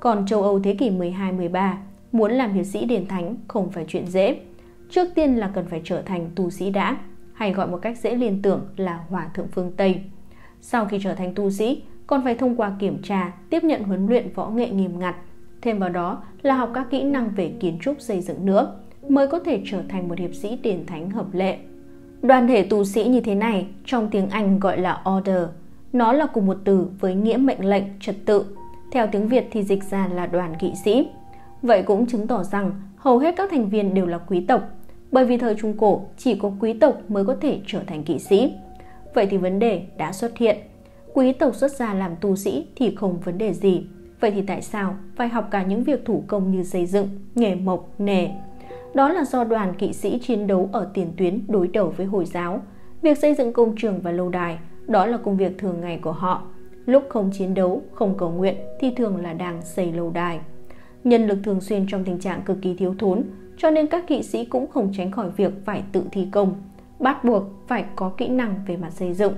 Còn 0.00 0.26
châu 0.26 0.42
Âu 0.42 0.60
thế 0.60 0.74
kỷ 0.74 0.90
12-13, 0.90 1.74
muốn 2.12 2.32
làm 2.32 2.52
hiệp 2.52 2.66
sĩ 2.66 2.84
đền 2.84 3.06
thánh 3.06 3.36
không 3.48 3.70
phải 3.70 3.84
chuyện 3.88 4.06
dễ. 4.06 4.40
Trước 4.90 5.08
tiên 5.14 5.36
là 5.36 5.50
cần 5.54 5.66
phải 5.66 5.80
trở 5.84 6.02
thành 6.02 6.30
tu 6.34 6.50
sĩ 6.50 6.70
đã, 6.70 6.96
hay 7.32 7.52
gọi 7.52 7.66
một 7.66 7.78
cách 7.82 7.98
dễ 7.98 8.14
liên 8.14 8.42
tưởng 8.42 8.68
là 8.76 9.04
hòa 9.08 9.30
thượng 9.34 9.48
phương 9.48 9.72
Tây. 9.76 10.00
Sau 10.60 10.86
khi 10.86 10.98
trở 11.02 11.14
thành 11.14 11.34
tu 11.34 11.50
sĩ, 11.50 11.82
còn 12.06 12.24
phải 12.24 12.34
thông 12.34 12.56
qua 12.56 12.72
kiểm 12.78 13.02
tra, 13.02 13.32
tiếp 13.50 13.64
nhận 13.64 13.82
huấn 13.82 14.06
luyện 14.06 14.32
võ 14.34 14.48
nghệ 14.50 14.70
nghiêm 14.70 14.98
ngặt, 14.98 15.16
Thêm 15.62 15.78
vào 15.78 15.88
đó 15.88 16.22
là 16.42 16.54
học 16.54 16.70
các 16.74 16.86
kỹ 16.90 17.02
năng 17.02 17.30
về 17.30 17.52
kiến 17.60 17.78
trúc 17.82 18.00
xây 18.00 18.20
dựng 18.20 18.46
nữa 18.46 18.74
mới 19.08 19.26
có 19.26 19.38
thể 19.38 19.62
trở 19.64 19.82
thành 19.88 20.08
một 20.08 20.18
hiệp 20.18 20.34
sĩ 20.34 20.56
điển 20.62 20.86
thánh 20.86 21.10
hợp 21.10 21.26
lệ. 21.32 21.58
Đoàn 22.22 22.48
thể 22.48 22.62
tu 22.62 22.84
sĩ 22.84 23.04
như 23.04 23.20
thế 23.20 23.34
này 23.34 23.66
trong 23.84 24.08
tiếng 24.10 24.28
Anh 24.30 24.60
gọi 24.60 24.78
là 24.78 25.02
order. 25.16 25.42
Nó 25.92 26.12
là 26.12 26.26
cùng 26.26 26.46
một 26.46 26.56
từ 26.64 26.86
với 27.00 27.14
nghĩa 27.14 27.36
mệnh 27.36 27.64
lệnh, 27.64 27.84
trật 28.00 28.16
tự. 28.26 28.44
Theo 28.92 29.06
tiếng 29.06 29.28
Việt 29.28 29.48
thì 29.50 29.62
dịch 29.62 29.84
ra 29.84 30.08
là 30.14 30.26
đoàn 30.26 30.54
kỵ 30.60 30.72
sĩ. 30.84 31.08
Vậy 31.62 31.82
cũng 31.82 32.06
chứng 32.06 32.26
tỏ 32.26 32.44
rằng 32.44 32.72
hầu 32.96 33.18
hết 33.18 33.34
các 33.36 33.50
thành 33.50 33.68
viên 33.68 33.94
đều 33.94 34.06
là 34.06 34.18
quý 34.18 34.44
tộc, 34.48 34.62
bởi 35.12 35.24
vì 35.24 35.36
thời 35.36 35.54
Trung 35.54 35.74
Cổ 35.78 36.02
chỉ 36.16 36.34
có 36.34 36.52
quý 36.60 36.72
tộc 36.72 36.98
mới 37.08 37.24
có 37.24 37.36
thể 37.40 37.60
trở 37.66 37.80
thành 37.86 38.02
kỵ 38.02 38.18
sĩ. 38.18 38.52
Vậy 39.14 39.26
thì 39.30 39.36
vấn 39.36 39.58
đề 39.58 39.82
đã 39.96 40.12
xuất 40.12 40.38
hiện. 40.38 40.56
Quý 41.14 41.32
tộc 41.32 41.54
xuất 41.54 41.72
gia 41.72 41.94
làm 41.94 42.16
tu 42.20 42.36
sĩ 42.36 42.66
thì 42.76 42.94
không 42.96 43.20
vấn 43.20 43.38
đề 43.38 43.52
gì, 43.52 43.86
Vậy 44.20 44.30
thì 44.30 44.42
tại 44.42 44.62
sao 44.62 44.96
phải 45.16 45.28
học 45.28 45.48
cả 45.50 45.62
những 45.62 45.82
việc 45.82 46.04
thủ 46.04 46.24
công 46.26 46.50
như 46.50 46.62
xây 46.62 46.86
dựng, 46.86 47.08
nghề 47.34 47.54
mộc, 47.54 48.00
nề? 48.00 48.28
Đó 48.94 49.08
là 49.08 49.24
do 49.24 49.44
đoàn 49.44 49.74
kỵ 49.78 49.92
sĩ 49.92 50.18
chiến 50.18 50.46
đấu 50.46 50.68
ở 50.72 50.90
tiền 50.94 51.12
tuyến 51.16 51.40
đối 51.48 51.68
đầu 51.68 51.94
với 51.96 52.06
Hồi 52.06 52.24
giáo. 52.24 52.62
Việc 53.02 53.18
xây 53.18 53.34
dựng 53.34 53.52
công 53.52 53.74
trường 53.76 54.00
và 54.00 54.12
lâu 54.12 54.28
đài, 54.28 54.58
đó 54.88 55.06
là 55.06 55.16
công 55.16 55.36
việc 55.36 55.58
thường 55.58 55.80
ngày 55.80 55.98
của 56.02 56.12
họ. 56.12 56.42
Lúc 56.86 57.04
không 57.08 57.30
chiến 57.32 57.54
đấu, 57.54 57.82
không 57.92 58.14
cầu 58.18 58.30
nguyện 58.30 58.54
thì 58.80 58.90
thường 58.96 59.16
là 59.16 59.32
đang 59.32 59.62
xây 59.62 59.92
lâu 59.92 60.10
đài. 60.10 60.40
Nhân 61.04 61.26
lực 61.26 61.38
thường 61.44 61.60
xuyên 61.60 61.86
trong 61.88 62.04
tình 62.04 62.18
trạng 62.18 62.42
cực 62.42 62.62
kỳ 62.62 62.74
thiếu 62.74 62.94
thốn, 62.98 63.22
cho 63.56 63.70
nên 63.70 63.86
các 63.86 64.06
kỵ 64.06 64.22
sĩ 64.22 64.44
cũng 64.44 64.66
không 64.66 64.92
tránh 64.96 65.10
khỏi 65.10 65.30
việc 65.36 65.52
phải 65.64 65.82
tự 65.92 66.02
thi 66.12 66.28
công, 66.32 66.54
bắt 66.98 67.24
buộc 67.24 67.42
phải 67.66 67.84
có 67.96 68.08
kỹ 68.16 68.28
năng 68.28 68.54
về 68.66 68.76
mặt 68.76 68.90
xây 68.90 69.14
dựng. 69.14 69.32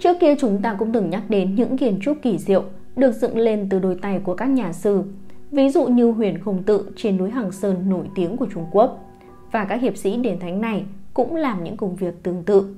Trước 0.00 0.16
kia 0.20 0.34
chúng 0.38 0.62
ta 0.62 0.76
cũng 0.78 0.92
từng 0.92 1.10
nhắc 1.10 1.22
đến 1.28 1.54
những 1.54 1.78
kiến 1.78 1.98
trúc 2.02 2.16
kỳ 2.22 2.38
diệu 2.38 2.62
được 2.96 3.12
dựng 3.12 3.38
lên 3.38 3.66
từ 3.70 3.78
đôi 3.78 3.94
tay 3.94 4.20
của 4.24 4.34
các 4.34 4.46
nhà 4.46 4.72
sư, 4.72 5.02
ví 5.50 5.70
dụ 5.70 5.86
như 5.86 6.10
huyền 6.10 6.38
khổng 6.44 6.62
tự 6.62 6.90
trên 6.96 7.16
núi 7.16 7.30
Hằng 7.30 7.52
Sơn 7.52 7.90
nổi 7.90 8.06
tiếng 8.14 8.36
của 8.36 8.46
Trung 8.54 8.66
Quốc. 8.72 8.98
Và 9.52 9.64
các 9.64 9.80
hiệp 9.80 9.96
sĩ 9.96 10.16
đền 10.16 10.38
thánh 10.38 10.60
này 10.60 10.84
cũng 11.14 11.36
làm 11.36 11.64
những 11.64 11.76
công 11.76 11.96
việc 11.96 12.22
tương 12.22 12.42
tự. 12.42 12.74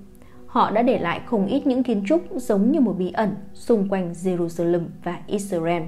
Họ 0.48 0.70
đã 0.70 0.82
để 0.82 0.98
lại 0.98 1.20
không 1.26 1.46
ít 1.46 1.66
những 1.66 1.82
kiến 1.82 2.02
trúc 2.06 2.22
giống 2.36 2.72
như 2.72 2.80
một 2.80 2.94
bí 2.98 3.10
ẩn 3.12 3.34
xung 3.54 3.88
quanh 3.88 4.12
Jerusalem 4.12 4.80
và 5.04 5.18
Israel. 5.26 5.82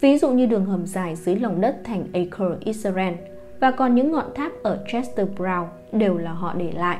Ví 0.00 0.18
dụ 0.18 0.30
như 0.30 0.46
đường 0.46 0.64
hầm 0.64 0.86
dài 0.86 1.16
dưới 1.16 1.36
lòng 1.36 1.60
đất 1.60 1.80
thành 1.84 2.04
Acre, 2.12 2.56
Israel 2.60 3.14
và 3.60 3.70
còn 3.70 3.94
những 3.94 4.12
ngọn 4.12 4.26
tháp 4.34 4.52
ở 4.62 4.84
Chester 4.92 5.28
Brown 5.36 5.66
đều 5.92 6.18
là 6.18 6.32
họ 6.32 6.54
để 6.54 6.72
lại. 6.72 6.98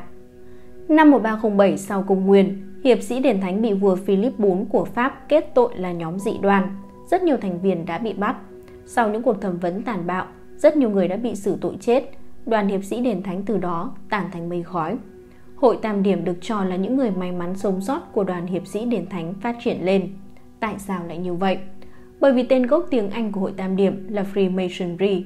Năm 0.89 1.11
1307 1.11 1.79
sau 1.79 2.03
công 2.03 2.27
nguyên, 2.27 2.63
hiệp 2.85 3.03
sĩ 3.03 3.21
đền 3.21 3.41
thánh 3.41 3.63
bị 3.63 3.73
vua 3.73 3.97
Philip 3.97 4.39
IV 4.39 4.47
của 4.71 4.85
Pháp 4.85 5.29
kết 5.29 5.51
tội 5.55 5.73
là 5.77 5.93
nhóm 5.93 6.19
dị 6.19 6.33
đoan. 6.43 6.77
Rất 7.11 7.23
nhiều 7.23 7.37
thành 7.37 7.61
viên 7.61 7.87
đã 7.87 7.99
bị 7.99 8.13
bắt. 8.13 8.37
Sau 8.87 9.11
những 9.11 9.23
cuộc 9.23 9.41
thẩm 9.41 9.59
vấn 9.59 9.83
tàn 9.83 10.07
bạo, 10.07 10.27
rất 10.57 10.77
nhiều 10.77 10.91
người 10.91 11.09
đã 11.09 11.17
bị 11.17 11.35
xử 11.35 11.57
tội 11.61 11.77
chết. 11.81 12.11
Đoàn 12.47 12.69
hiệp 12.69 12.85
sĩ 12.85 13.01
đền 13.01 13.23
thánh 13.23 13.43
từ 13.43 13.57
đó 13.57 13.95
tàn 14.11 14.31
thành 14.33 14.49
mây 14.49 14.63
khói. 14.63 14.97
Hội 15.61 15.79
Tam 15.83 16.03
Điểm 16.03 16.25
được 16.25 16.37
cho 16.41 16.65
là 16.65 16.77
những 16.77 16.97
người 16.97 17.11
may 17.11 17.33
mắn 17.33 17.57
sống 17.57 17.81
sót 17.81 18.13
của 18.13 18.25
đoàn 18.25 18.47
hiệp 18.47 18.67
sĩ 18.67 18.85
đền 18.85 19.07
thánh 19.11 19.35
phát 19.41 19.57
triển 19.65 19.85
lên. 19.85 20.09
Tại 20.61 20.75
sao 20.79 21.07
lại 21.07 21.19
như 21.19 21.35
vậy? 21.35 21.59
Bởi 22.21 22.33
vì 22.33 22.43
tên 22.43 22.67
gốc 22.67 22.87
tiếng 22.91 23.11
Anh 23.11 23.33
của 23.33 23.41
Hội 23.41 23.53
Tam 23.57 23.77
Điểm 23.77 24.07
là 24.11 24.25
Freemasonry, 24.35 25.23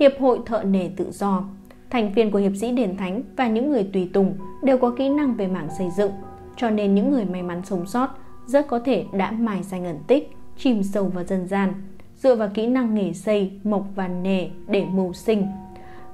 Hiệp 0.00 0.12
hội 0.20 0.38
Thợ 0.46 0.62
nề 0.62 0.90
tự 0.96 1.10
do. 1.10 1.44
Thành 1.90 2.12
viên 2.12 2.30
của 2.30 2.38
hiệp 2.38 2.52
sĩ 2.56 2.72
đền 2.72 2.96
thánh 2.96 3.22
và 3.36 3.48
những 3.48 3.70
người 3.70 3.88
tùy 3.92 4.10
tùng 4.12 4.34
đều 4.62 4.78
có 4.78 4.90
kỹ 4.90 5.08
năng 5.08 5.34
về 5.34 5.46
mảng 5.46 5.68
xây 5.78 5.88
dựng, 5.96 6.12
cho 6.56 6.70
nên 6.70 6.94
những 6.94 7.10
người 7.10 7.24
may 7.24 7.42
mắn 7.42 7.62
sống 7.64 7.86
sót 7.86 8.08
rất 8.46 8.68
có 8.68 8.78
thể 8.78 9.04
đã 9.12 9.30
mài 9.30 9.62
danh 9.62 9.84
ẩn 9.84 9.98
tích, 10.06 10.30
chìm 10.56 10.82
sâu 10.82 11.04
vào 11.04 11.24
dân 11.24 11.46
gian, 11.46 11.72
dựa 12.16 12.34
vào 12.36 12.48
kỹ 12.54 12.66
năng 12.66 12.94
nghề 12.94 13.12
xây, 13.12 13.52
mộc 13.64 13.86
và 13.94 14.08
nề 14.08 14.48
để 14.68 14.84
mưu 14.84 15.12
sinh. 15.12 15.46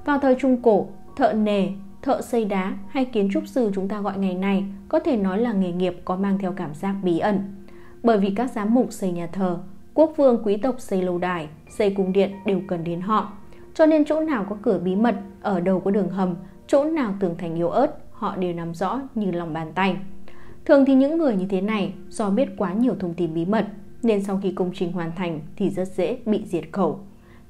Vào 0.05 0.19
thời 0.19 0.35
Trung 0.35 0.61
Cổ, 0.61 0.87
thợ 1.15 1.33
nề, 1.33 1.67
thợ 2.01 2.21
xây 2.21 2.45
đá 2.45 2.77
hay 2.89 3.05
kiến 3.05 3.29
trúc 3.33 3.47
sư 3.47 3.71
chúng 3.75 3.87
ta 3.87 4.01
gọi 4.01 4.17
ngày 4.17 4.33
nay 4.33 4.63
có 4.89 4.99
thể 4.99 5.17
nói 5.17 5.39
là 5.39 5.53
nghề 5.53 5.71
nghiệp 5.71 6.01
có 6.05 6.15
mang 6.15 6.37
theo 6.37 6.51
cảm 6.51 6.73
giác 6.73 6.95
bí 7.03 7.19
ẩn. 7.19 7.39
Bởi 8.03 8.17
vì 8.17 8.33
các 8.35 8.51
giám 8.51 8.73
mục 8.73 8.87
xây 8.91 9.11
nhà 9.11 9.27
thờ, 9.27 9.59
quốc 9.93 10.13
vương 10.17 10.41
quý 10.43 10.57
tộc 10.57 10.75
xây 10.79 11.01
lâu 11.01 11.17
đài, 11.17 11.47
xây 11.69 11.89
cung 11.89 12.13
điện 12.13 12.31
đều 12.45 12.61
cần 12.67 12.83
đến 12.83 13.01
họ. 13.01 13.33
Cho 13.73 13.85
nên 13.85 14.05
chỗ 14.05 14.21
nào 14.21 14.45
có 14.49 14.57
cửa 14.61 14.79
bí 14.83 14.95
mật, 14.95 15.15
ở 15.41 15.59
đầu 15.59 15.79
có 15.79 15.91
đường 15.91 16.09
hầm, 16.09 16.35
chỗ 16.67 16.83
nào 16.83 17.13
tường 17.19 17.35
thành 17.37 17.55
yếu 17.55 17.69
ớt, 17.69 17.97
họ 18.11 18.35
đều 18.35 18.53
nắm 18.53 18.73
rõ 18.73 18.99
như 19.15 19.31
lòng 19.31 19.53
bàn 19.53 19.71
tay. 19.75 19.97
Thường 20.65 20.85
thì 20.85 20.95
những 20.95 21.17
người 21.17 21.35
như 21.35 21.45
thế 21.49 21.61
này 21.61 21.93
do 22.09 22.29
biết 22.29 22.49
quá 22.57 22.73
nhiều 22.73 22.95
thông 22.99 23.13
tin 23.13 23.33
bí 23.33 23.45
mật 23.45 23.67
nên 24.03 24.23
sau 24.23 24.39
khi 24.43 24.51
công 24.51 24.71
trình 24.73 24.91
hoàn 24.91 25.11
thành 25.15 25.39
thì 25.55 25.69
rất 25.69 25.87
dễ 25.87 26.17
bị 26.25 26.41
diệt 26.45 26.63
khẩu. 26.71 26.99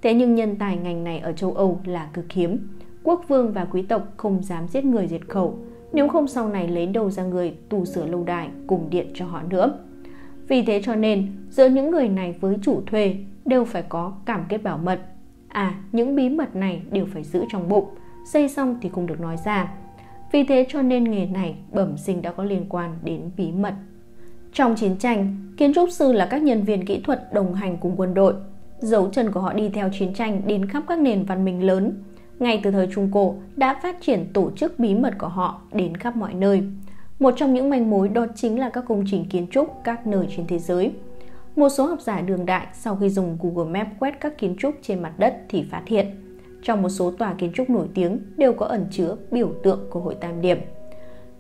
Thế 0.02 0.14
nhưng 0.14 0.36
nhân 0.36 0.56
tài 0.56 0.78
ngành 0.78 1.04
này 1.04 1.20
ở 1.20 1.34
châu 1.34 1.54
Âu 1.54 1.82
là 1.86 2.10
cực 2.14 2.32
hiếm. 2.32 2.68
Quốc 3.04 3.26
vương 3.28 3.54
và 3.54 3.66
quý 3.66 3.82
tộc 3.82 4.08
không 4.18 4.44
dám 4.44 4.68
giết 4.68 4.86
người 4.86 5.08
diệt 5.08 5.22
khẩu, 5.30 5.58
nếu 5.94 6.08
không 6.08 6.28
sau 6.28 6.50
này 6.50 6.68
lấy 6.68 6.86
đầu 6.86 7.10
ra 7.10 7.24
người 7.24 7.54
tù 7.70 7.86
sửa 7.86 8.06
lâu 8.06 8.24
đài 8.24 8.50
cùng 8.68 8.90
điện 8.90 9.08
cho 9.14 9.26
họ 9.26 9.42
nữa. 9.50 9.80
Vì 10.48 10.62
thế 10.62 10.82
cho 10.84 10.96
nên, 10.96 11.32
giữa 11.50 11.70
những 11.70 11.92
người 11.92 12.10
này 12.10 12.36
với 12.40 12.58
chủ 12.62 12.82
thuê 12.86 13.16
đều 13.46 13.66
phải 13.66 13.82
có 13.82 14.14
cảm 14.26 14.46
kết 14.50 14.58
bảo 14.58 14.78
mật. 14.78 15.00
À, 15.48 15.76
những 15.92 16.16
bí 16.16 16.30
mật 16.30 16.56
này 16.56 16.82
đều 16.92 17.06
phải 17.14 17.24
giữ 17.24 17.44
trong 17.52 17.70
bụng, 17.70 17.86
xây 18.32 18.50
xong 18.50 18.78
thì 18.82 18.90
không 18.90 19.08
được 19.08 19.20
nói 19.20 19.38
ra. 19.46 19.74
Vì 20.32 20.44
thế 20.44 20.66
cho 20.70 20.82
nên 20.82 21.04
nghề 21.04 21.26
này 21.26 21.56
bẩm 21.72 21.98
sinh 21.98 22.22
đã 22.22 22.32
có 22.32 22.44
liên 22.44 22.66
quan 22.70 22.96
đến 23.04 23.22
bí 23.38 23.52
mật. 23.52 23.74
Trong 24.54 24.76
chiến 24.76 24.98
tranh, 24.98 25.36
kiến 25.58 25.74
trúc 25.74 25.90
sư 25.92 26.14
là 26.14 26.26
các 26.26 26.44
nhân 26.44 26.64
viên 26.64 26.86
kỹ 26.86 27.02
thuật 27.04 27.34
đồng 27.34 27.54
hành 27.54 27.78
cùng 27.78 27.94
quân 27.98 28.14
đội. 28.14 28.34
Dấu 28.80 29.10
chân 29.10 29.32
của 29.32 29.40
họ 29.40 29.54
đi 29.54 29.70
theo 29.70 29.90
chiến 30.00 30.14
tranh 30.14 30.42
đến 30.46 30.66
khắp 30.66 30.84
các 30.88 31.00
nền 31.00 31.24
văn 31.24 31.46
minh 31.46 31.64
lớn. 31.64 32.04
Ngay 32.42 32.60
từ 32.64 32.72
thời 32.72 32.88
Trung 32.88 33.10
Cổ 33.12 33.36
đã 33.56 33.80
phát 33.84 33.98
triển 34.02 34.26
tổ 34.34 34.52
chức 34.52 34.80
bí 34.80 34.96
mật 34.96 35.14
của 35.20 35.28
họ 35.28 35.62
đến 35.72 35.98
khắp 35.98 36.16
mọi 36.16 36.34
nơi. 36.34 36.64
Một 37.20 37.34
trong 37.38 37.54
những 37.54 37.70
manh 37.70 37.90
mối 37.90 38.10
đó 38.10 38.26
chính 38.36 38.60
là 38.60 38.70
các 38.70 38.84
công 38.88 39.04
trình 39.08 39.26
kiến 39.30 39.48
trúc 39.52 39.82
các 39.84 40.08
nơi 40.08 40.28
trên 40.36 40.48
thế 40.48 40.60
giới. 40.60 40.92
Một 41.56 41.70
số 41.70 41.86
học 41.86 42.02
giả 42.02 42.22
đường 42.22 42.46
đại 42.46 42.68
sau 42.74 42.96
khi 42.96 43.10
dùng 43.10 43.38
Google 43.42 43.80
Maps 43.80 44.00
quét 44.00 44.20
các 44.20 44.38
kiến 44.38 44.56
trúc 44.60 44.76
trên 44.82 45.02
mặt 45.02 45.14
đất 45.18 45.38
thì 45.50 45.66
phát 45.72 45.82
hiện 45.88 46.08
trong 46.64 46.82
một 46.82 46.90
số 46.90 47.12
tòa 47.12 47.34
kiến 47.34 47.52
trúc 47.54 47.70
nổi 47.70 47.88
tiếng 47.94 48.20
đều 48.38 48.54
có 48.54 48.66
ẩn 48.66 48.86
chứa 48.92 49.16
biểu 49.32 49.52
tượng 49.64 49.80
của 49.90 50.00
hội 50.00 50.16
tam 50.16 50.42
điểm. 50.42 50.58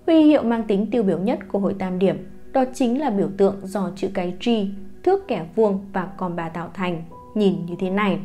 Huy 0.05 0.21
hiệu 0.21 0.43
mang 0.43 0.63
tính 0.63 0.87
tiêu 0.91 1.03
biểu 1.03 1.19
nhất 1.19 1.39
của 1.47 1.59
hội 1.59 1.75
tam 1.79 1.99
điểm 1.99 2.17
đó 2.51 2.63
chính 2.73 2.99
là 2.99 3.09
biểu 3.09 3.29
tượng 3.37 3.55
do 3.63 3.91
chữ 3.95 4.09
cái 4.13 4.33
G, 4.45 4.49
thước 5.03 5.27
kẻ 5.27 5.45
vuông 5.55 5.85
và 5.93 6.07
con 6.17 6.35
bà 6.35 6.49
tạo 6.49 6.69
thành, 6.73 7.03
nhìn 7.35 7.65
như 7.65 7.75
thế 7.79 7.89
này. 7.89 8.19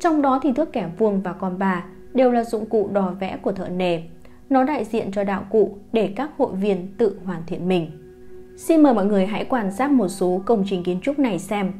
Trong 0.00 0.22
đó 0.22 0.40
thì 0.42 0.52
thước 0.52 0.72
kẻ 0.72 0.88
vuông 0.98 1.20
và 1.20 1.32
con 1.32 1.58
bà 1.58 1.84
đều 2.16 2.32
là 2.32 2.44
dụng 2.44 2.66
cụ 2.66 2.88
đo 2.92 3.14
vẽ 3.20 3.38
của 3.42 3.52
thợ 3.52 3.68
nề. 3.68 4.02
Nó 4.50 4.64
đại 4.64 4.84
diện 4.84 5.12
cho 5.12 5.24
đạo 5.24 5.44
cụ 5.50 5.78
để 5.92 6.12
các 6.16 6.30
hội 6.38 6.52
viên 6.52 6.88
tự 6.98 7.18
hoàn 7.24 7.42
thiện 7.46 7.68
mình. 7.68 7.90
Xin 8.56 8.82
mời 8.82 8.94
mọi 8.94 9.06
người 9.06 9.26
hãy 9.26 9.44
quan 9.44 9.72
sát 9.72 9.90
một 9.90 10.08
số 10.08 10.42
công 10.44 10.64
trình 10.66 10.82
kiến 10.82 11.00
trúc 11.02 11.18
này 11.18 11.38
xem. 11.38 11.72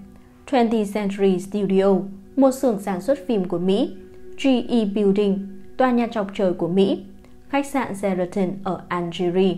20th 0.50 0.92
Century 0.94 1.38
Studio, 1.38 1.94
một 2.36 2.50
xưởng 2.50 2.80
sản 2.80 3.00
xuất 3.00 3.18
phim 3.26 3.44
của 3.44 3.58
Mỹ, 3.58 3.96
GE 4.44 4.84
Building, 4.94 5.48
tòa 5.76 5.90
nhà 5.90 6.06
chọc 6.06 6.26
trời 6.34 6.52
của 6.52 6.68
Mỹ, 6.68 7.04
khách 7.48 7.66
sạn 7.66 7.94
Sheraton 7.94 8.50
ở 8.64 8.80
Algeria. 8.88 9.54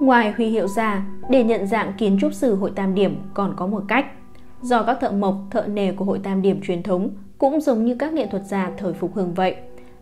Ngoài 0.00 0.32
huy 0.36 0.46
hiệu 0.46 0.68
ra, 0.68 1.06
để 1.30 1.44
nhận 1.44 1.66
dạng 1.66 1.92
kiến 1.98 2.18
trúc 2.20 2.34
sư 2.34 2.54
hội 2.54 2.72
tam 2.74 2.94
điểm 2.94 3.16
còn 3.34 3.54
có 3.56 3.66
một 3.66 3.82
cách. 3.88 4.06
Do 4.62 4.82
các 4.82 4.98
thợ 5.00 5.10
mộc, 5.10 5.34
thợ 5.50 5.66
nề 5.66 5.92
của 5.92 6.04
hội 6.04 6.20
tam 6.22 6.42
điểm 6.42 6.60
truyền 6.60 6.82
thống 6.82 7.10
cũng 7.38 7.60
giống 7.60 7.84
như 7.84 7.94
các 7.94 8.12
nghệ 8.12 8.26
thuật 8.26 8.44
gia 8.44 8.70
thời 8.76 8.92
phục 8.92 9.14
hưng 9.14 9.34
vậy, 9.34 9.56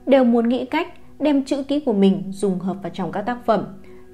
đều 0.06 0.24
muốn 0.24 0.48
nghĩ 0.48 0.64
cách 0.64 0.88
đem 1.18 1.44
chữ 1.44 1.62
ký 1.62 1.80
của 1.80 1.92
mình 1.92 2.22
dùng 2.30 2.58
hợp 2.58 2.76
vào 2.82 2.90
trong 2.94 3.12
các 3.12 3.22
tác 3.22 3.38
phẩm. 3.44 3.64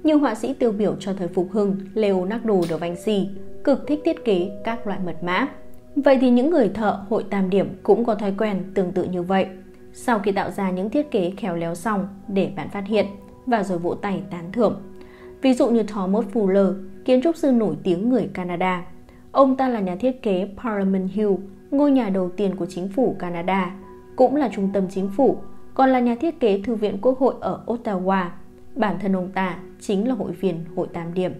Như 0.03 0.15
họa 0.15 0.35
sĩ 0.35 0.53
tiêu 0.53 0.71
biểu 0.71 0.95
cho 0.99 1.13
thời 1.13 1.27
phục 1.27 1.47
hưng 1.51 1.77
Leonardo 1.93 2.53
da 2.69 2.77
Vinci 2.77 3.27
cực 3.63 3.87
thích 3.87 3.99
thiết 4.05 4.25
kế 4.25 4.49
các 4.63 4.87
loại 4.87 4.99
mật 5.05 5.23
mã. 5.23 5.47
Vậy 5.95 6.17
thì 6.21 6.29
những 6.29 6.49
người 6.49 6.69
thợ 6.69 6.99
hội 7.09 7.25
tam 7.29 7.49
điểm 7.49 7.69
cũng 7.83 8.05
có 8.05 8.15
thói 8.15 8.33
quen 8.37 8.63
tương 8.75 8.91
tự 8.91 9.03
như 9.03 9.23
vậy. 9.23 9.47
Sau 9.93 10.19
khi 10.19 10.31
tạo 10.31 10.51
ra 10.51 10.71
những 10.71 10.89
thiết 10.89 11.11
kế 11.11 11.31
khéo 11.37 11.55
léo 11.55 11.75
xong 11.75 12.07
để 12.27 12.51
bạn 12.55 12.69
phát 12.69 12.83
hiện 12.87 13.05
và 13.45 13.63
rồi 13.63 13.77
vỗ 13.77 13.93
tay 13.93 14.21
tán 14.29 14.51
thưởng. 14.51 14.81
Ví 15.41 15.53
dụ 15.53 15.69
như 15.69 15.83
Thomas 15.83 16.25
Fuller, 16.33 16.73
kiến 17.05 17.21
trúc 17.21 17.35
sư 17.35 17.51
nổi 17.51 17.75
tiếng 17.83 18.09
người 18.09 18.29
Canada. 18.33 18.85
Ông 19.31 19.55
ta 19.55 19.69
là 19.69 19.79
nhà 19.79 19.95
thiết 19.95 20.21
kế 20.21 20.49
Parliament 20.63 21.09
Hill, 21.11 21.31
ngôi 21.71 21.91
nhà 21.91 22.09
đầu 22.09 22.29
tiên 22.29 22.55
của 22.55 22.65
chính 22.65 22.87
phủ 22.87 23.15
Canada, 23.19 23.75
cũng 24.15 24.35
là 24.35 24.49
trung 24.55 24.69
tâm 24.73 24.83
chính 24.89 25.09
phủ, 25.17 25.37
còn 25.73 25.89
là 25.89 25.99
nhà 25.99 26.15
thiết 26.15 26.39
kế 26.39 26.61
Thư 26.61 26.75
viện 26.75 26.97
Quốc 27.01 27.19
hội 27.19 27.35
ở 27.39 27.59
Ottawa. 27.65 28.25
Bản 28.75 28.99
thân 29.01 29.15
ông 29.15 29.31
ta 29.31 29.57
chính 29.79 30.07
là 30.07 30.15
hội 30.15 30.31
viên 30.31 30.55
Hội 30.75 30.87
Tam 30.93 31.13
Điểm. 31.13 31.33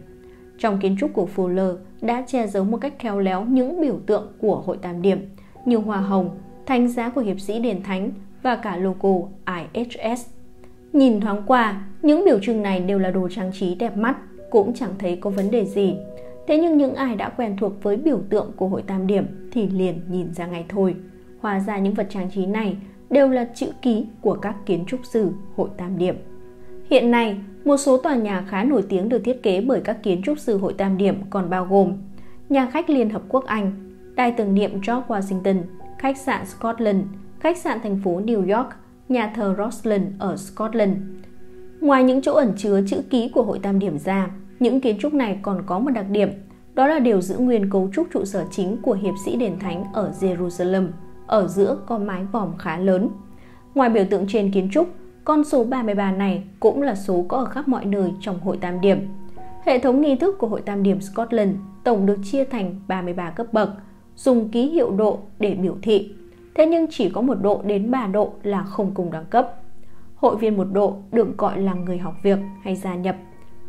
Trong 0.57 0.79
kiến 0.79 0.95
trúc 0.99 1.13
của 1.13 1.27
Fuller 1.35 1.77
đã 2.01 2.23
che 2.27 2.47
giấu 2.47 2.63
một 2.63 2.77
cách 2.77 2.93
khéo 2.99 3.19
léo 3.19 3.45
những 3.45 3.81
biểu 3.81 3.99
tượng 4.05 4.31
của 4.41 4.55
Hội 4.55 4.77
Tam 4.77 5.01
Điểm 5.01 5.29
như 5.65 5.77
hoa 5.77 5.97
hồng, 5.97 6.29
thánh 6.65 6.87
giá 6.87 7.09
của 7.09 7.21
hiệp 7.21 7.39
sĩ 7.39 7.59
đền 7.59 7.83
thánh 7.83 8.11
và 8.41 8.55
cả 8.55 8.77
logo 8.77 9.27
IHS. 9.73 10.27
Nhìn 10.93 11.21
thoáng 11.21 11.43
qua, 11.47 11.81
những 12.01 12.25
biểu 12.25 12.39
trưng 12.39 12.61
này 12.61 12.79
đều 12.79 12.99
là 12.99 13.11
đồ 13.11 13.29
trang 13.29 13.51
trí 13.53 13.75
đẹp 13.75 13.97
mắt, 13.97 14.17
cũng 14.49 14.73
chẳng 14.73 14.91
thấy 14.99 15.15
có 15.15 15.29
vấn 15.29 15.51
đề 15.51 15.65
gì. 15.65 15.95
Thế 16.47 16.57
nhưng 16.57 16.77
những 16.77 16.95
ai 16.95 17.15
đã 17.15 17.29
quen 17.29 17.57
thuộc 17.59 17.83
với 17.83 17.97
biểu 17.97 18.21
tượng 18.29 18.51
của 18.55 18.67
hội 18.67 18.81
tam 18.81 19.07
điểm 19.07 19.49
thì 19.51 19.67
liền 19.67 20.01
nhìn 20.09 20.33
ra 20.33 20.45
ngay 20.45 20.65
thôi. 20.69 20.95
Hóa 21.41 21.59
ra 21.59 21.77
những 21.77 21.93
vật 21.93 22.07
trang 22.09 22.31
trí 22.31 22.45
này 22.45 22.77
đều 23.13 23.29
là 23.29 23.47
chữ 23.55 23.67
ký 23.81 24.05
của 24.21 24.33
các 24.33 24.55
kiến 24.65 24.83
trúc 24.87 24.99
sư 25.03 25.31
hội 25.55 25.69
tam 25.77 25.97
điểm. 25.97 26.15
Hiện 26.89 27.11
nay, 27.11 27.37
một 27.65 27.77
số 27.77 27.97
tòa 27.97 28.15
nhà 28.15 28.45
khá 28.49 28.63
nổi 28.63 28.83
tiếng 28.89 29.09
được 29.09 29.21
thiết 29.23 29.43
kế 29.43 29.61
bởi 29.61 29.81
các 29.81 30.03
kiến 30.03 30.21
trúc 30.23 30.39
sư 30.39 30.57
hội 30.57 30.73
tam 30.73 30.97
điểm 30.97 31.15
còn 31.29 31.49
bao 31.49 31.65
gồm 31.65 31.93
Nhà 32.49 32.69
khách 32.71 32.89
Liên 32.89 33.09
Hợp 33.09 33.21
Quốc 33.29 33.45
Anh, 33.45 33.71
Đài 34.15 34.31
tưởng 34.31 34.53
niệm 34.53 34.71
George 34.73 35.07
Washington, 35.07 35.61
khách 35.97 36.17
sạn 36.17 36.45
Scotland, 36.45 37.01
khách 37.39 37.57
sạn 37.57 37.79
thành 37.83 37.99
phố 38.03 38.21
New 38.21 38.57
York, 38.57 38.69
nhà 39.09 39.33
thờ 39.35 39.55
Rosslyn 39.57 40.01
ở 40.19 40.37
Scotland. 40.37 40.97
Ngoài 41.81 42.03
những 42.03 42.21
chỗ 42.21 42.33
ẩn 42.33 42.53
chứa 42.57 42.81
chữ 42.87 43.01
ký 43.09 43.29
của 43.29 43.43
hội 43.43 43.59
tam 43.59 43.79
điểm 43.79 43.97
ra, 43.97 44.29
những 44.59 44.81
kiến 44.81 44.97
trúc 44.99 45.13
này 45.13 45.39
còn 45.41 45.63
có 45.65 45.79
một 45.79 45.91
đặc 45.91 46.05
điểm, 46.09 46.29
đó 46.73 46.87
là 46.87 46.99
đều 46.99 47.21
giữ 47.21 47.37
nguyên 47.37 47.69
cấu 47.69 47.89
trúc 47.93 48.07
trụ 48.13 48.25
sở 48.25 48.45
chính 48.51 48.77
của 48.81 48.93
hiệp 48.93 49.13
sĩ 49.25 49.35
đền 49.35 49.59
thánh 49.59 49.83
ở 49.93 50.11
Jerusalem, 50.19 50.87
ở 51.27 51.47
giữa 51.47 51.77
có 51.85 51.97
mái 51.97 52.23
vòm 52.31 52.57
khá 52.57 52.77
lớn. 52.77 53.09
Ngoài 53.75 53.89
biểu 53.89 54.05
tượng 54.09 54.25
trên 54.27 54.51
kiến 54.51 54.69
trúc, 54.71 54.89
con 55.25 55.43
số 55.43 55.63
33 55.63 56.11
này 56.11 56.43
cũng 56.59 56.81
là 56.81 56.95
số 56.95 57.25
có 57.27 57.37
ở 57.37 57.45
khắp 57.45 57.67
mọi 57.67 57.85
nơi 57.85 58.11
trong 58.21 58.39
hội 58.39 58.57
tam 58.57 58.81
điểm. 58.81 59.07
Hệ 59.65 59.79
thống 59.79 60.01
nghi 60.01 60.15
thức 60.15 60.35
của 60.39 60.47
hội 60.47 60.61
tam 60.61 60.83
điểm 60.83 61.01
Scotland 61.01 61.55
tổng 61.83 62.05
được 62.05 62.17
chia 62.23 62.45
thành 62.45 62.75
33 62.87 63.29
cấp 63.29 63.53
bậc, 63.53 63.69
dùng 64.15 64.49
ký 64.49 64.69
hiệu 64.69 64.91
độ 64.91 65.19
để 65.39 65.53
biểu 65.53 65.75
thị 65.81 66.13
thế 66.55 66.65
nhưng 66.65 66.87
chỉ 66.89 67.09
có 67.09 67.21
một 67.21 67.35
độ 67.41 67.61
đến 67.65 67.91
3 67.91 68.07
độ 68.07 68.33
là 68.43 68.63
không 68.63 68.91
cùng 68.93 69.11
đẳng 69.11 69.25
cấp. 69.25 69.53
Hội 70.15 70.35
viên 70.35 70.57
một 70.57 70.67
độ 70.71 70.95
được 71.11 71.37
gọi 71.37 71.61
là 71.61 71.73
người 71.73 71.97
học 71.97 72.13
việc 72.23 72.39
hay 72.63 72.75
gia 72.75 72.95
nhập, 72.95 73.15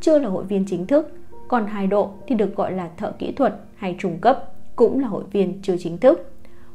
chưa 0.01 0.19
là 0.19 0.29
hội 0.29 0.45
viên 0.45 0.65
chính 0.67 0.87
thức, 0.87 1.13
còn 1.49 1.67
hai 1.67 1.87
độ 1.87 2.11
thì 2.27 2.35
được 2.35 2.57
gọi 2.57 2.73
là 2.73 2.91
thợ 2.97 3.13
kỹ 3.19 3.33
thuật 3.33 3.55
hay 3.77 3.97
trung 3.99 4.19
cấp, 4.21 4.53
cũng 4.77 5.01
là 5.01 5.09
hội 5.09 5.25
viên 5.33 5.63
chưa 5.63 5.77
chính 5.79 5.99
thức. 5.99 6.34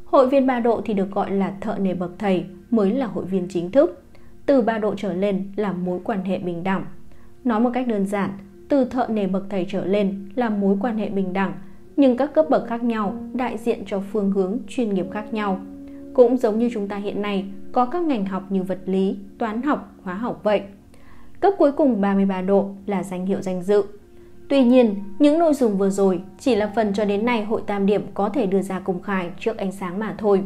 Hội 0.09 0.29
viên 0.29 0.47
ba 0.47 0.59
độ 0.59 0.81
thì 0.85 0.93
được 0.93 1.11
gọi 1.11 1.31
là 1.31 1.53
thợ 1.61 1.75
nghề 1.75 1.93
bậc 1.93 2.11
thầy, 2.19 2.45
mới 2.71 2.91
là 2.91 3.05
hội 3.05 3.25
viên 3.25 3.47
chính 3.49 3.71
thức. 3.71 4.03
Từ 4.45 4.61
ba 4.61 4.77
độ 4.77 4.95
trở 4.97 5.13
lên 5.13 5.51
là 5.55 5.71
mối 5.71 5.99
quan 6.03 6.23
hệ 6.23 6.39
bình 6.39 6.63
đẳng. 6.63 6.85
Nói 7.43 7.59
một 7.59 7.69
cách 7.73 7.87
đơn 7.87 8.05
giản, 8.05 8.29
từ 8.69 8.85
thợ 8.85 9.07
nghề 9.07 9.27
bậc 9.27 9.43
thầy 9.49 9.65
trở 9.69 9.85
lên 9.85 10.29
là 10.35 10.49
mối 10.49 10.77
quan 10.81 10.97
hệ 10.97 11.09
bình 11.09 11.33
đẳng, 11.33 11.53
nhưng 11.95 12.17
các 12.17 12.33
cấp 12.33 12.45
bậc 12.49 12.67
khác 12.67 12.83
nhau 12.83 13.15
đại 13.33 13.57
diện 13.57 13.83
cho 13.85 14.01
phương 14.11 14.31
hướng 14.31 14.57
chuyên 14.67 14.93
nghiệp 14.93 15.05
khác 15.11 15.33
nhau. 15.33 15.59
Cũng 16.13 16.37
giống 16.37 16.59
như 16.59 16.69
chúng 16.73 16.87
ta 16.87 16.95
hiện 16.95 17.21
nay 17.21 17.45
có 17.71 17.85
các 17.85 18.01
ngành 18.01 18.25
học 18.25 18.43
như 18.49 18.63
vật 18.63 18.79
lý, 18.85 19.17
toán 19.37 19.61
học, 19.61 19.93
hóa 20.03 20.13
học 20.13 20.39
vậy. 20.43 20.61
Cấp 21.39 21.53
cuối 21.57 21.71
cùng 21.71 22.01
33 22.01 22.41
độ 22.41 22.69
là 22.85 23.03
danh 23.03 23.25
hiệu 23.25 23.41
danh 23.41 23.63
dự. 23.63 23.83
Tuy 24.49 24.63
nhiên, 24.63 24.95
những 25.19 25.39
nội 25.39 25.53
dung 25.53 25.77
vừa 25.77 25.89
rồi 25.89 26.21
chỉ 26.39 26.55
là 26.55 26.71
phần 26.75 26.93
cho 26.93 27.05
đến 27.05 27.25
nay 27.25 27.43
hội 27.43 27.61
tam 27.67 27.85
điểm 27.85 28.07
có 28.13 28.29
thể 28.29 28.45
đưa 28.45 28.61
ra 28.61 28.79
công 28.79 29.01
khai 29.01 29.29
trước 29.39 29.57
ánh 29.57 29.71
sáng 29.71 29.99
mà 29.99 30.15
thôi. 30.17 30.43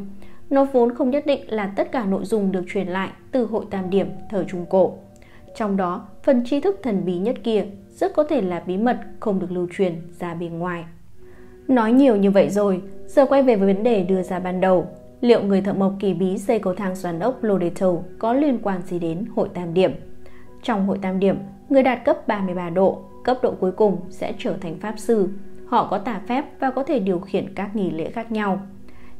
Nó 0.49 0.65
vốn 0.73 0.95
không 0.95 1.09
nhất 1.09 1.25
định 1.25 1.41
là 1.47 1.73
tất 1.75 1.91
cả 1.91 2.05
nội 2.05 2.25
dung 2.25 2.51
được 2.51 2.65
truyền 2.69 2.87
lại 2.87 3.09
từ 3.31 3.45
hội 3.45 3.65
tam 3.69 3.89
điểm 3.89 4.07
thời 4.29 4.45
Trung 4.45 4.65
Cổ. 4.69 4.93
Trong 5.55 5.77
đó, 5.77 6.07
phần 6.23 6.43
tri 6.45 6.59
thức 6.59 6.79
thần 6.83 7.05
bí 7.05 7.17
nhất 7.17 7.35
kia 7.43 7.65
rất 7.89 8.13
có 8.13 8.23
thể 8.23 8.41
là 8.41 8.63
bí 8.67 8.77
mật 8.77 8.97
không 9.19 9.39
được 9.39 9.51
lưu 9.51 9.67
truyền 9.77 10.01
ra 10.19 10.33
bên 10.33 10.59
ngoài. 10.59 10.85
Nói 11.67 11.91
nhiều 11.91 12.15
như 12.15 12.31
vậy 12.31 12.49
rồi, 12.49 12.81
giờ 13.07 13.25
quay 13.25 13.43
về 13.43 13.55
với 13.55 13.73
vấn 13.73 13.83
đề 13.83 14.03
đưa 14.03 14.23
ra 14.23 14.39
ban 14.39 14.61
đầu. 14.61 14.87
Liệu 15.21 15.43
người 15.43 15.61
thợ 15.61 15.73
mộc 15.73 15.93
kỳ 15.99 16.13
bí 16.13 16.37
xây 16.37 16.59
cầu 16.59 16.75
thang 16.75 16.95
xoắn 16.95 17.19
ốc 17.19 17.43
Loreto 17.43 17.93
có 18.19 18.33
liên 18.33 18.59
quan 18.63 18.81
gì 18.81 18.99
đến 18.99 19.25
hội 19.35 19.49
tam 19.53 19.73
điểm? 19.73 19.91
Trong 20.63 20.87
hội 20.87 20.97
tam 21.01 21.19
điểm, 21.19 21.37
người 21.69 21.83
đạt 21.83 22.05
cấp 22.05 22.27
33 22.27 22.69
độ, 22.69 23.01
cấp 23.23 23.39
độ 23.41 23.53
cuối 23.59 23.71
cùng 23.71 23.97
sẽ 24.09 24.33
trở 24.37 24.53
thành 24.53 24.79
pháp 24.79 24.99
sư. 24.99 25.29
Họ 25.67 25.87
có 25.91 25.97
tà 25.97 26.21
phép 26.27 26.45
và 26.59 26.71
có 26.71 26.83
thể 26.83 26.99
điều 26.99 27.19
khiển 27.19 27.53
các 27.55 27.75
nghi 27.75 27.91
lễ 27.91 28.09
khác 28.09 28.31
nhau. 28.31 28.59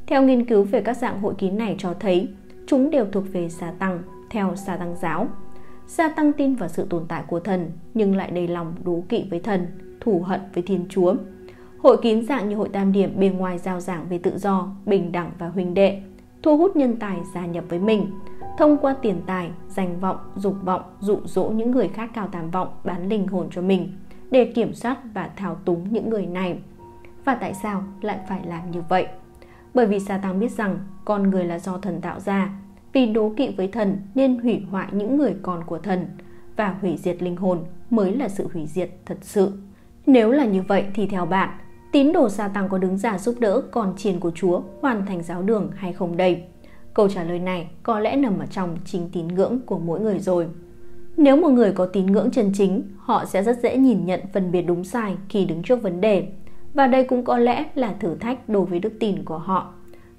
Theo 0.08 0.24
nghiên 0.24 0.46
cứu 0.46 0.64
về 0.64 0.82
các 0.82 0.98
dạng 0.98 1.22
hội 1.22 1.34
kín 1.38 1.58
này 1.58 1.76
cho 1.80 1.94
thấy, 2.00 2.28
chúng 2.68 2.90
đều 2.90 3.06
thuộc 3.12 3.24
về 3.34 3.50
gia 3.50 3.72
tăng, 3.72 4.00
theo 4.30 4.56
gia 4.56 4.78
tăng 4.78 4.96
giáo. 5.02 5.28
gia 5.88 6.10
tăng 6.10 6.34
tin 6.34 6.56
vào 6.56 6.70
sự 6.70 6.88
tồn 6.90 7.06
tại 7.08 7.24
của 7.28 7.40
thần, 7.40 7.72
nhưng 7.94 8.16
lại 8.16 8.32
đầy 8.32 8.48
lòng 8.48 8.76
đố 8.84 9.04
kỵ 9.10 9.26
với 9.30 9.40
thần, 9.40 9.68
thù 10.02 10.20
hận 10.20 10.42
với 10.54 10.64
Thiên 10.64 10.86
Chúa. 10.90 11.16
Hội 11.80 11.98
kín 12.02 12.26
dạng 12.26 12.50
như 12.50 12.56
hội 12.56 12.70
tam 12.70 12.92
điểm 12.92 13.20
bề 13.20 13.30
ngoài 13.30 13.58
giao 13.58 13.80
giảng 13.80 14.06
về 14.10 14.18
tự 14.18 14.38
do, 14.38 14.76
bình 14.86 15.12
đẳng 15.12 15.32
và 15.40 15.48
huynh 15.48 15.74
đệ, 15.74 16.02
thu 16.44 16.58
hút 16.58 16.76
nhân 16.76 16.96
tài 17.00 17.18
gia 17.36 17.46
nhập 17.46 17.64
với 17.70 17.80
mình, 17.80 18.12
thông 18.58 18.78
qua 18.78 18.96
tiền 19.02 19.22
tài, 19.26 19.52
danh 19.70 20.00
vọng, 20.00 20.18
dục 20.36 20.56
vọng, 20.64 20.82
dụ 21.00 21.20
dỗ 21.26 21.44
những 21.44 21.72
người 21.72 21.88
khác 21.88 22.10
cao 22.14 22.28
tàm 22.28 22.52
vọng 22.52 22.68
bán 22.84 23.10
linh 23.10 23.28
hồn 23.28 23.48
cho 23.52 23.62
mình 23.62 23.94
để 24.32 24.46
kiểm 24.56 24.74
soát 24.74 24.98
và 25.14 25.30
thao 25.36 25.56
túng 25.56 25.94
những 25.94 26.10
người 26.10 26.26
này. 26.26 26.60
Và 27.26 27.36
tại 27.36 27.54
sao 27.54 27.84
lại 28.02 28.20
phải 28.30 28.42
làm 28.46 28.72
như 28.72 28.82
vậy? 28.90 29.08
Bởi 29.74 29.86
vì 29.86 30.00
Satan 30.00 30.40
biết 30.40 30.52
rằng 30.52 30.80
con 31.06 31.30
người 31.30 31.46
là 31.46 31.60
do 31.60 31.78
thần 31.78 32.02
tạo 32.02 32.20
ra, 32.20 32.50
vì 32.94 33.06
đố 33.06 33.34
kỵ 33.38 33.54
với 33.58 33.68
thần 33.68 33.98
nên 34.16 34.40
hủy 34.40 34.66
hoại 34.72 34.88
những 34.92 35.18
người 35.18 35.36
con 35.42 35.64
của 35.64 35.78
thần 35.78 36.08
và 36.56 36.76
hủy 36.82 36.98
diệt 36.98 37.24
linh 37.24 37.36
hồn 37.36 37.60
mới 37.90 38.16
là 38.16 38.30
sự 38.30 38.48
hủy 38.54 38.68
diệt 38.68 38.90
thật 39.06 39.18
sự. 39.22 39.52
Nếu 40.06 40.32
là 40.32 40.46
như 40.46 40.62
vậy 40.68 40.86
thì 40.94 41.08
theo 41.08 41.26
bạn, 41.26 41.50
tín 41.92 42.14
đồ 42.14 42.30
sa 42.30 42.48
tăng 42.48 42.70
có 42.70 42.78
đứng 42.78 42.98
ra 42.98 43.18
giúp 43.18 43.36
đỡ 43.40 43.62
con 43.72 43.94
triền 43.98 44.20
của 44.20 44.32
Chúa 44.36 44.62
hoàn 44.82 45.06
thành 45.06 45.24
giáo 45.24 45.42
đường 45.42 45.72
hay 45.76 45.94
không 45.94 46.18
đây? 46.18 46.44
Câu 46.94 47.10
trả 47.10 47.24
lời 47.24 47.40
này 47.40 47.68
có 47.84 48.00
lẽ 48.00 48.16
nằm 48.16 48.40
ở 48.40 48.46
trong 48.46 48.78
chính 48.86 49.10
tín 49.12 49.28
ngưỡng 49.28 49.60
của 49.66 49.80
mỗi 49.80 50.00
người 50.00 50.20
rồi. 50.20 50.48
Nếu 51.18 51.38
một 51.38 51.50
người 51.50 51.72
có 51.72 51.86
tín 51.86 52.06
ngưỡng 52.06 52.32
chân 52.32 52.52
chính, 52.54 52.84
họ 52.98 53.26
sẽ 53.26 53.44
rất 53.44 53.60
dễ 53.64 53.78
nhìn 53.78 54.06
nhận 54.06 54.20
phân 54.34 54.52
biệt 54.52 54.62
đúng 54.62 54.84
sai 54.84 55.16
khi 55.30 55.46
đứng 55.46 55.64
trước 55.64 55.82
vấn 55.82 56.02
đề. 56.02 56.28
Và 56.74 56.88
đây 56.88 57.04
cũng 57.04 57.24
có 57.24 57.38
lẽ 57.38 57.66
là 57.76 57.94
thử 58.00 58.16
thách 58.16 58.50
đối 58.50 58.66
với 58.66 58.80
đức 58.80 58.94
tin 59.00 59.24
của 59.24 59.38
họ. 59.38 59.74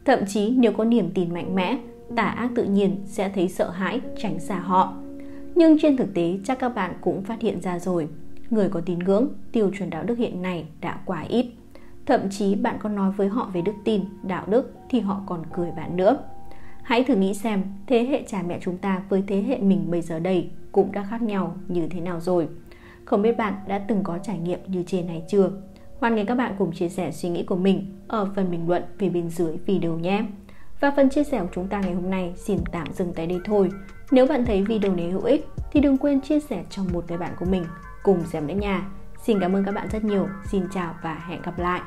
Thậm 0.04 0.18
chí 0.28 0.50
nếu 0.50 0.72
có 0.72 0.84
niềm 0.84 1.10
tin 1.14 1.34
mạnh 1.34 1.54
mẽ, 1.54 1.78
tà 2.16 2.22
ác 2.22 2.50
tự 2.54 2.64
nhiên 2.64 2.96
sẽ 3.06 3.28
thấy 3.28 3.48
sợ 3.48 3.70
hãi, 3.70 4.00
tránh 4.18 4.40
xa 4.40 4.58
họ. 4.58 4.94
Nhưng 5.54 5.78
trên 5.78 5.96
thực 5.96 6.14
tế 6.14 6.38
chắc 6.44 6.58
các 6.58 6.68
bạn 6.68 6.94
cũng 7.00 7.22
phát 7.22 7.40
hiện 7.40 7.60
ra 7.60 7.78
rồi, 7.78 8.08
người 8.50 8.68
có 8.68 8.80
tín 8.80 8.98
ngưỡng, 8.98 9.28
tiêu 9.52 9.70
chuẩn 9.78 9.90
đạo 9.90 10.02
đức 10.02 10.18
hiện 10.18 10.42
nay 10.42 10.66
đã 10.80 11.00
quá 11.06 11.24
ít. 11.28 11.46
Thậm 12.06 12.20
chí 12.30 12.54
bạn 12.54 12.76
có 12.82 12.88
nói 12.88 13.12
với 13.16 13.28
họ 13.28 13.50
về 13.54 13.62
đức 13.62 13.74
tin, 13.84 14.04
đạo 14.22 14.44
đức 14.46 14.72
thì 14.90 15.00
họ 15.00 15.22
còn 15.26 15.42
cười 15.52 15.70
bạn 15.76 15.96
nữa. 15.96 16.18
Hãy 16.84 17.04
thử 17.04 17.14
nghĩ 17.16 17.34
xem, 17.34 17.62
thế 17.86 18.04
hệ 18.04 18.22
cha 18.26 18.42
mẹ 18.46 18.58
chúng 18.62 18.78
ta 18.78 19.02
với 19.08 19.24
thế 19.26 19.42
hệ 19.42 19.58
mình 19.58 19.90
bây 19.90 20.02
giờ 20.02 20.18
đây 20.18 20.50
cũng 20.72 20.92
đã 20.92 21.06
khác 21.10 21.22
nhau 21.22 21.56
như 21.68 21.88
thế 21.88 22.00
nào 22.00 22.20
rồi. 22.20 22.48
Không 23.04 23.22
biết 23.22 23.36
bạn 23.36 23.54
đã 23.68 23.78
từng 23.78 24.02
có 24.02 24.18
trải 24.18 24.38
nghiệm 24.38 24.58
như 24.66 24.82
trên 24.86 25.06
này 25.06 25.22
chưa? 25.28 25.50
Hoan 25.98 26.14
nghênh 26.14 26.26
các 26.26 26.34
bạn 26.34 26.54
cùng 26.58 26.72
chia 26.72 26.88
sẻ 26.88 27.12
suy 27.12 27.28
nghĩ 27.28 27.42
của 27.42 27.56
mình 27.56 27.96
ở 28.08 28.30
phần 28.36 28.50
bình 28.50 28.68
luận 28.68 28.82
phía 28.98 29.08
bên 29.08 29.28
dưới 29.28 29.56
video 29.66 29.98
nhé. 29.98 30.24
Và 30.80 30.92
phần 30.96 31.10
chia 31.10 31.24
sẻ 31.24 31.40
của 31.40 31.48
chúng 31.54 31.68
ta 31.68 31.80
ngày 31.80 31.94
hôm 31.94 32.10
nay 32.10 32.32
xin 32.36 32.58
tạm 32.72 32.86
dừng 32.92 33.12
tại 33.14 33.26
đây 33.26 33.38
thôi. 33.44 33.70
Nếu 34.10 34.26
bạn 34.26 34.44
thấy 34.44 34.62
video 34.62 34.94
này 34.94 35.10
hữu 35.10 35.22
ích 35.22 35.46
thì 35.72 35.80
đừng 35.80 35.96
quên 35.96 36.20
chia 36.20 36.40
sẻ 36.40 36.64
cho 36.70 36.82
một 36.92 37.04
người 37.08 37.18
bạn 37.18 37.32
của 37.38 37.46
mình 37.46 37.64
cùng 38.02 38.20
xem 38.24 38.46
nữa 38.46 38.54
nha. 38.54 38.90
Xin 39.22 39.40
cảm 39.40 39.56
ơn 39.56 39.64
các 39.64 39.72
bạn 39.72 39.88
rất 39.92 40.04
nhiều. 40.04 40.28
Xin 40.50 40.62
chào 40.74 40.94
và 41.02 41.24
hẹn 41.28 41.42
gặp 41.42 41.58
lại. 41.58 41.80